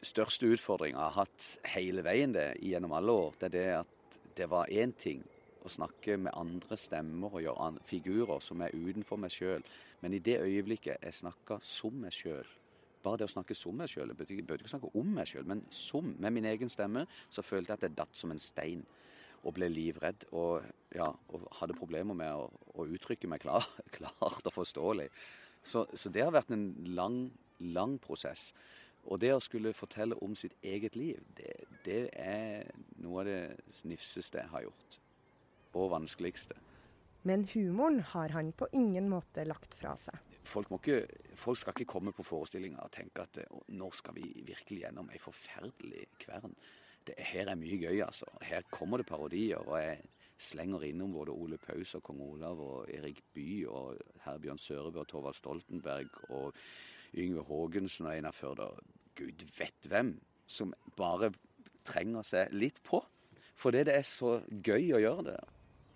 største 0.00 0.48
utfordringa 0.56 0.96
jeg 0.96 1.04
har 1.04 1.16
hatt 1.20 1.46
hele 1.74 2.04
veien 2.06 2.32
det 2.32 2.54
gjennom 2.64 2.96
alle 2.96 3.12
år, 3.12 3.36
det 3.40 3.50
er 3.50 3.56
det 3.58 3.68
at 3.82 4.18
det 4.40 4.48
var 4.56 4.72
én 4.72 4.96
ting 4.96 5.20
å 5.66 5.72
snakke 5.72 6.16
med 6.20 6.32
andre 6.32 6.78
stemmer 6.78 7.36
og 7.36 7.44
gjøre 7.44 7.86
figurer 7.88 8.42
som 8.44 8.64
er 8.64 8.72
utenfor 8.72 9.20
meg 9.20 9.34
sjøl. 9.34 9.64
Men 10.02 10.14
i 10.14 10.22
det 10.22 10.38
øyeblikket 10.42 11.02
jeg 11.02 11.18
snakka 11.22 11.58
som 11.64 11.96
meg 12.02 12.14
sjøl, 12.14 12.46
bare 13.06 13.22
det 13.22 13.28
å 13.28 13.32
snakke 13.36 13.54
som 13.54 13.76
meg 13.78 13.90
sjøl, 13.90 14.10
jeg 14.10 14.18
burde 14.18 14.60
ikke 14.60 14.72
snakke 14.72 14.92
om 14.98 15.10
meg 15.16 15.30
sjøl, 15.30 15.46
men 15.48 15.62
som, 15.70 16.08
med 16.18 16.34
min 16.34 16.48
egen 16.50 16.70
stemme, 16.72 17.06
så 17.30 17.44
følte 17.44 17.72
jeg 17.72 17.78
at 17.78 17.86
jeg 17.86 17.98
datt 17.98 18.18
som 18.18 18.32
en 18.34 18.42
stein. 18.42 18.84
Og 19.46 19.54
ble 19.54 19.68
livredd 19.70 20.24
og, 20.34 20.64
ja, 20.96 21.06
og 21.06 21.44
hadde 21.60 21.76
problemer 21.78 22.16
med 22.18 22.32
å, 22.34 22.48
å 22.74 22.86
uttrykke 22.96 23.28
meg 23.30 23.44
klar, 23.44 23.68
klart 23.96 24.48
og 24.48 24.54
forståelig. 24.56 25.06
Så, 25.62 25.84
så 25.94 26.10
det 26.10 26.24
har 26.24 26.34
vært 26.34 26.50
en 26.54 26.66
lang, 26.98 27.20
lang 27.62 27.94
prosess. 28.02 28.48
Og 29.06 29.20
det 29.22 29.30
å 29.36 29.42
skulle 29.42 29.74
fortelle 29.76 30.18
om 30.24 30.34
sitt 30.38 30.56
eget 30.66 30.96
liv, 30.98 31.22
det, 31.38 31.52
det 31.86 32.00
er 32.18 32.66
noe 33.02 33.22
av 33.22 33.28
det 33.28 33.76
snifseste 33.82 34.42
jeg 34.42 34.50
har 34.50 34.66
gjort. 34.66 34.98
Og 35.78 35.92
vanskeligste. 35.92 36.58
Men 37.26 37.42
humoren 37.50 38.00
har 38.12 38.30
han 38.36 38.52
på 38.54 38.68
ingen 38.78 39.08
måte 39.10 39.44
lagt 39.48 39.74
fra 39.74 39.96
seg. 39.98 40.18
Folk, 40.46 40.70
ikke, 40.78 41.00
folk 41.34 41.58
skal 41.58 41.74
ikke 41.74 41.90
komme 41.90 42.12
på 42.14 42.22
forestillinga 42.26 42.84
og 42.84 42.92
tenke 42.94 43.24
at 43.24 43.40
nå 43.74 43.88
skal 43.98 44.14
vi 44.14 44.28
virkelig 44.46 44.84
gjennom 44.84 45.10
ei 45.10 45.18
forferdelig 45.18 46.04
kvern. 46.22 46.54
Det, 47.06 47.16
her 47.18 47.50
er 47.50 47.58
mye 47.58 47.78
gøy, 47.80 47.98
altså. 48.04 48.28
Her 48.46 48.62
kommer 48.70 49.02
det 49.02 49.08
parodier. 49.10 49.58
og 49.58 49.80
jeg 49.80 50.04
slenger 50.38 50.84
innom 50.86 51.16
både 51.16 51.34
Ole 51.34 51.58
Paus 51.58 51.96
og 51.98 52.04
kong 52.06 52.20
Olav 52.22 52.60
og 52.60 52.92
Erik 52.94 53.22
Bye 53.34 53.66
og 53.70 53.98
Herbjørn 54.26 54.60
Sørebø 54.60 55.02
og 55.02 55.08
Torvald 55.08 55.38
Stoltenberg 55.38 56.30
og 56.30 56.54
Yngve 57.16 57.42
Haagensen 57.48 58.06
og 58.06 58.14
Einar 58.14 58.36
Førder. 58.36 58.78
Gud 59.16 59.46
vet 59.58 59.90
hvem 59.90 60.14
som 60.46 60.74
bare 60.96 61.32
trenger 61.86 62.26
seg 62.26 62.54
litt 62.54 62.82
på. 62.86 63.02
Fordi 63.56 63.86
det 63.88 63.94
er 63.96 64.04
så 64.06 64.36
gøy 64.46 64.92
å 64.94 65.00
gjøre 65.00 65.30
det. 65.32 65.38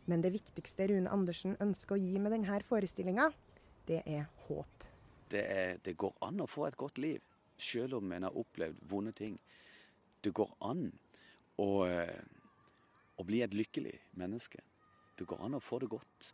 Men 0.07 0.23
det 0.25 0.33
viktigste 0.35 0.89
Rune 0.91 1.11
Andersen 1.13 1.57
ønsker 1.61 1.97
å 1.97 2.01
gi 2.01 2.19
med 2.19 2.33
denne 2.35 2.61
forestillinga, 2.67 3.29
det 3.89 4.03
er 4.07 4.27
håp. 4.47 4.87
Det, 5.31 5.43
er, 5.45 5.79
det, 5.85 5.97
går 5.97 6.17
an 6.27 6.43
å 6.43 6.49
få 6.51 6.67
et 6.67 6.79
godt 6.79 6.99
liv, 6.99 7.21
selv 7.61 8.01
om 8.01 8.13
en 8.13 8.27
har 8.27 8.37
opplevd 8.39 8.81
vonde 8.91 9.13
ting. 9.17 9.37
Det 10.25 10.33
går 10.35 10.51
an 10.67 10.89
å, 11.61 11.69
eh, 11.87 12.21
å 13.17 13.27
bli 13.27 13.43
et 13.45 13.55
lykkelig 13.55 13.95
menneske. 14.19 14.63
Det 15.19 15.29
går 15.29 15.45
an 15.45 15.59
å 15.59 15.63
få 15.63 15.79
det 15.83 15.91
godt 15.93 16.33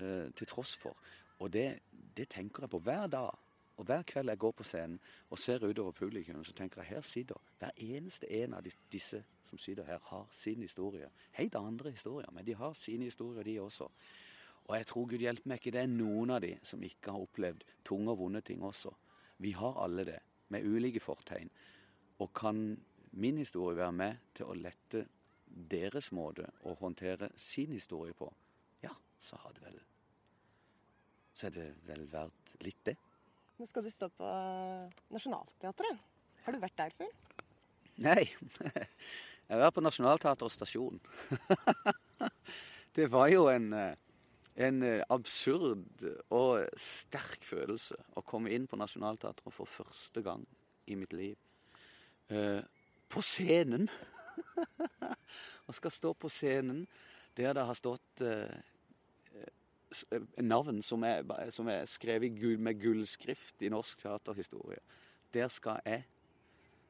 eh, 0.00 0.30
til 0.36 0.48
tross 0.48 0.76
for. 0.80 0.96
Og 1.40 1.52
det, 1.52 1.82
det 2.16 2.30
tenker 2.32 2.64
jeg 2.64 2.72
på 2.72 2.82
hver 2.86 3.10
dag. 3.12 3.36
Og 3.80 3.86
hver 3.88 4.02
kveld 4.04 4.28
jeg 4.28 4.38
går 4.38 4.52
på 4.52 4.64
scenen 4.68 4.98
og 5.32 5.38
ser 5.40 5.62
utover 5.64 5.94
publikum, 5.96 6.44
så 6.44 6.52
tenker 6.52 6.82
jeg 6.82 6.88
her 6.98 7.00
sitter 7.06 7.38
hver 7.58 7.70
eneste 7.80 8.28
en 8.42 8.54
av 8.58 8.66
disse 8.92 9.22
som 9.48 9.58
sitter 9.58 9.88
her, 9.88 10.02
har 10.04 10.26
sin 10.30 10.60
historie. 10.62 11.08
Helt 11.32 11.54
andre 11.56 11.90
historier, 11.90 12.28
men 12.32 12.44
de 12.46 12.54
har 12.54 12.76
sine 12.76 13.08
historier, 13.08 13.42
de 13.42 13.60
også. 13.60 13.88
Og 14.68 14.76
jeg 14.76 14.86
tror 14.86 15.08
Gud 15.08 15.24
hjelper 15.24 15.48
meg 15.48 15.62
ikke, 15.62 15.72
det 15.72 15.80
er 15.80 15.90
noen 15.94 16.34
av 16.36 16.44
de 16.44 16.52
som 16.62 16.84
ikke 16.84 17.14
har 17.14 17.24
opplevd 17.24 17.64
tunge 17.88 18.12
og 18.12 18.20
vonde 18.20 18.44
ting 18.44 18.62
også. 18.62 18.92
Vi 19.40 19.56
har 19.56 19.80
alle 19.82 20.04
det, 20.04 20.20
med 20.52 20.66
ulike 20.66 21.00
fortegn. 21.00 21.50
Og 22.18 22.34
kan 22.36 22.64
min 23.12 23.38
historie 23.38 23.80
være 23.80 23.96
med 23.96 24.24
til 24.36 24.50
å 24.50 24.60
lette 24.60 25.06
deres 25.46 26.12
måte 26.12 26.52
å 26.68 26.76
håndtere 26.78 27.32
sin 27.34 27.72
historie 27.72 28.12
på, 28.14 28.28
ja, 28.84 28.92
så 29.24 29.40
har 29.40 29.56
det 29.56 29.64
vel 29.64 29.86
Så 31.32 31.46
er 31.46 31.50
det 31.54 31.70
vel 31.86 32.04
verdt 32.12 32.58
litt, 32.60 32.84
det. 32.84 32.96
Nå 33.60 33.66
skal 33.68 33.84
du 33.84 33.90
stå 33.92 34.06
på 34.16 34.26
Nationaltheatret. 35.12 35.98
Har 36.46 36.54
du 36.56 36.62
vært 36.62 36.78
der 36.78 36.94
før? 36.96 37.10
Nei. 38.00 38.22
Jeg 38.64 39.52
har 39.52 39.60
vært 39.60 39.74
på 39.76 39.82
Nationaltheatret 39.84 40.54
stasjon. 40.54 40.96
Det 42.96 43.10
var 43.12 43.28
jo 43.28 43.42
en, 43.52 43.68
en 44.56 44.80
absurd 45.12 46.06
og 46.32 46.72
sterk 46.80 47.44
følelse 47.44 48.00
å 48.16 48.24
komme 48.24 48.48
inn 48.56 48.64
på 48.64 48.80
Nationaltheatret 48.80 49.52
for 49.52 49.68
første 49.68 50.24
gang 50.24 50.48
i 50.88 50.96
mitt 50.96 51.12
liv. 51.12 51.36
Eh, 52.32 52.64
på 53.12 53.20
scenen! 53.20 53.90
Og 55.68 55.76
skal 55.76 55.92
stå 55.92 56.16
på 56.16 56.32
scenen 56.32 56.86
der 57.36 57.52
det 57.54 57.68
har 57.68 57.76
stått 57.76 58.24
eh, 58.24 58.48
Eh, 58.48 58.79
navn 60.42 60.82
som 60.86 61.04
er, 61.04 61.24
som 61.50 61.68
er 61.68 61.84
skrevet 61.90 62.38
med 62.58 62.80
gullskrift 62.80 63.62
i 63.62 63.70
norsk 63.72 64.02
teaterhistorie. 64.02 64.80
Der 65.34 65.48
skal 65.48 65.80
jeg, 65.84 66.04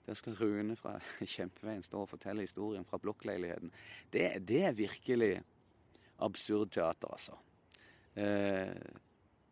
der 0.07 0.15
skal 0.15 0.37
Rune 0.41 0.77
fra 0.77 0.99
Kjempeveien 1.35 1.83
stå 1.83 2.05
og 2.05 2.09
fortelle 2.09 2.45
historien 2.45 2.85
fra 2.85 2.99
blokkleiligheten. 2.99 3.73
Det, 4.13 4.49
det 4.49 4.65
er 4.65 4.73
virkelig 4.73 5.43
absurd 6.21 6.71
teater, 6.71 7.09
altså. 7.13 7.33
Eh, 8.17 8.75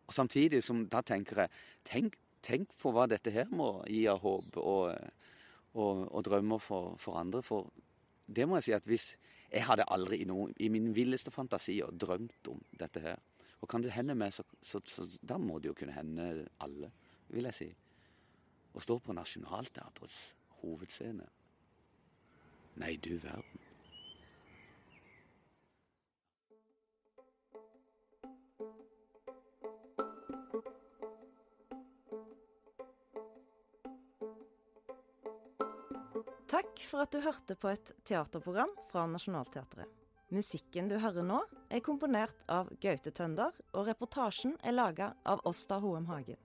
og 0.09 0.13
Samtidig 0.13 0.63
som 0.63 0.87
da 0.89 1.01
tenker 1.05 1.43
jeg 1.43 1.49
tenk, 1.85 2.15
tenk, 2.41 2.71
på 2.81 2.91
hva 2.91 3.05
dette 3.09 3.31
her 3.31 3.49
må 3.53 3.83
gi 3.87 4.07
av 4.09 4.23
håp 4.23 4.57
og, 4.57 4.95
og, 5.75 6.05
og 6.09 6.23
drømmer 6.25 6.61
for, 6.63 6.95
for, 6.97 7.19
andre. 7.21 7.43
For 7.45 7.69
det 8.25 8.47
må 8.49 8.57
jeg 8.57 8.69
si 8.69 8.77
at 8.77 8.87
hvis 8.89 9.15
Jeg 9.49 9.65
hadde 9.65 9.87
aldri 9.89 10.19
i, 10.21 10.25
noen, 10.29 10.51
i 10.61 10.67
min 10.69 10.91
villeste 10.93 11.31
fantasier 11.33 11.89
drømt 11.89 12.47
om 12.51 12.59
dette 12.77 13.01
her. 13.01 13.15
Og 13.59 13.67
kan 13.69 13.83
det 13.83 13.91
hende 13.91 14.15
meg, 14.15 14.33
så, 14.33 14.45
så, 14.63 14.81
så, 14.87 15.05
da 15.21 15.37
må 15.41 15.59
det 15.59 15.71
jo 15.71 15.77
kunne 15.77 15.95
hende 15.95 16.47
alle, 16.63 16.91
vil 17.27 17.49
jeg 17.49 17.57
si. 17.57 17.69
Å 18.73 18.83
stå 18.83 18.99
på 19.03 19.15
Nationaltheatrets 19.17 20.19
hovedscene. 20.61 21.27
Nei, 22.79 22.95
du 23.03 23.17
verden. 23.19 23.65
Takk 36.49 36.79
for 36.89 37.03
at 37.03 37.11
du 37.13 37.19
hørte 37.21 37.55
på 37.59 37.69
et 37.69 37.91
teaterprogram 38.07 38.71
fra 38.89 39.03
Nationaltheatret. 39.11 39.85
Musikken 40.33 40.89
du 40.89 40.95
hører 41.01 41.25
nå, 41.25 41.43
er 41.69 41.83
komponert 41.85 42.45
av 42.49 42.69
Gaute 42.81 43.11
Tønder, 43.15 43.53
og 43.73 43.87
reportasjen 43.89 44.55
er 44.63 44.75
laga 44.75 45.13
av 45.25 45.43
Åsta 45.49 45.79
Hoem 45.83 46.09
Hagen. 46.09 46.39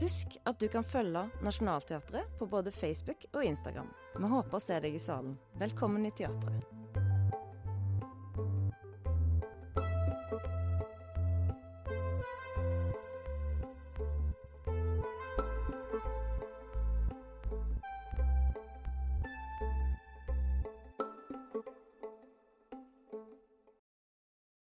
Husk 0.00 0.38
at 0.48 0.60
du 0.60 0.68
kan 0.72 0.84
følge 0.84 1.26
Nationaltheatret 1.44 2.38
på 2.40 2.48
både 2.48 2.72
Facebook 2.72 3.26
og 3.34 3.44
Instagram. 3.44 3.90
Vi 4.16 4.32
håper 4.32 4.56
å 4.56 4.64
se 4.64 4.80
deg 4.80 4.96
i 4.96 5.02
salen. 5.02 5.36
Velkommen 5.60 6.08
i 6.08 6.14
teatret. 6.16 6.79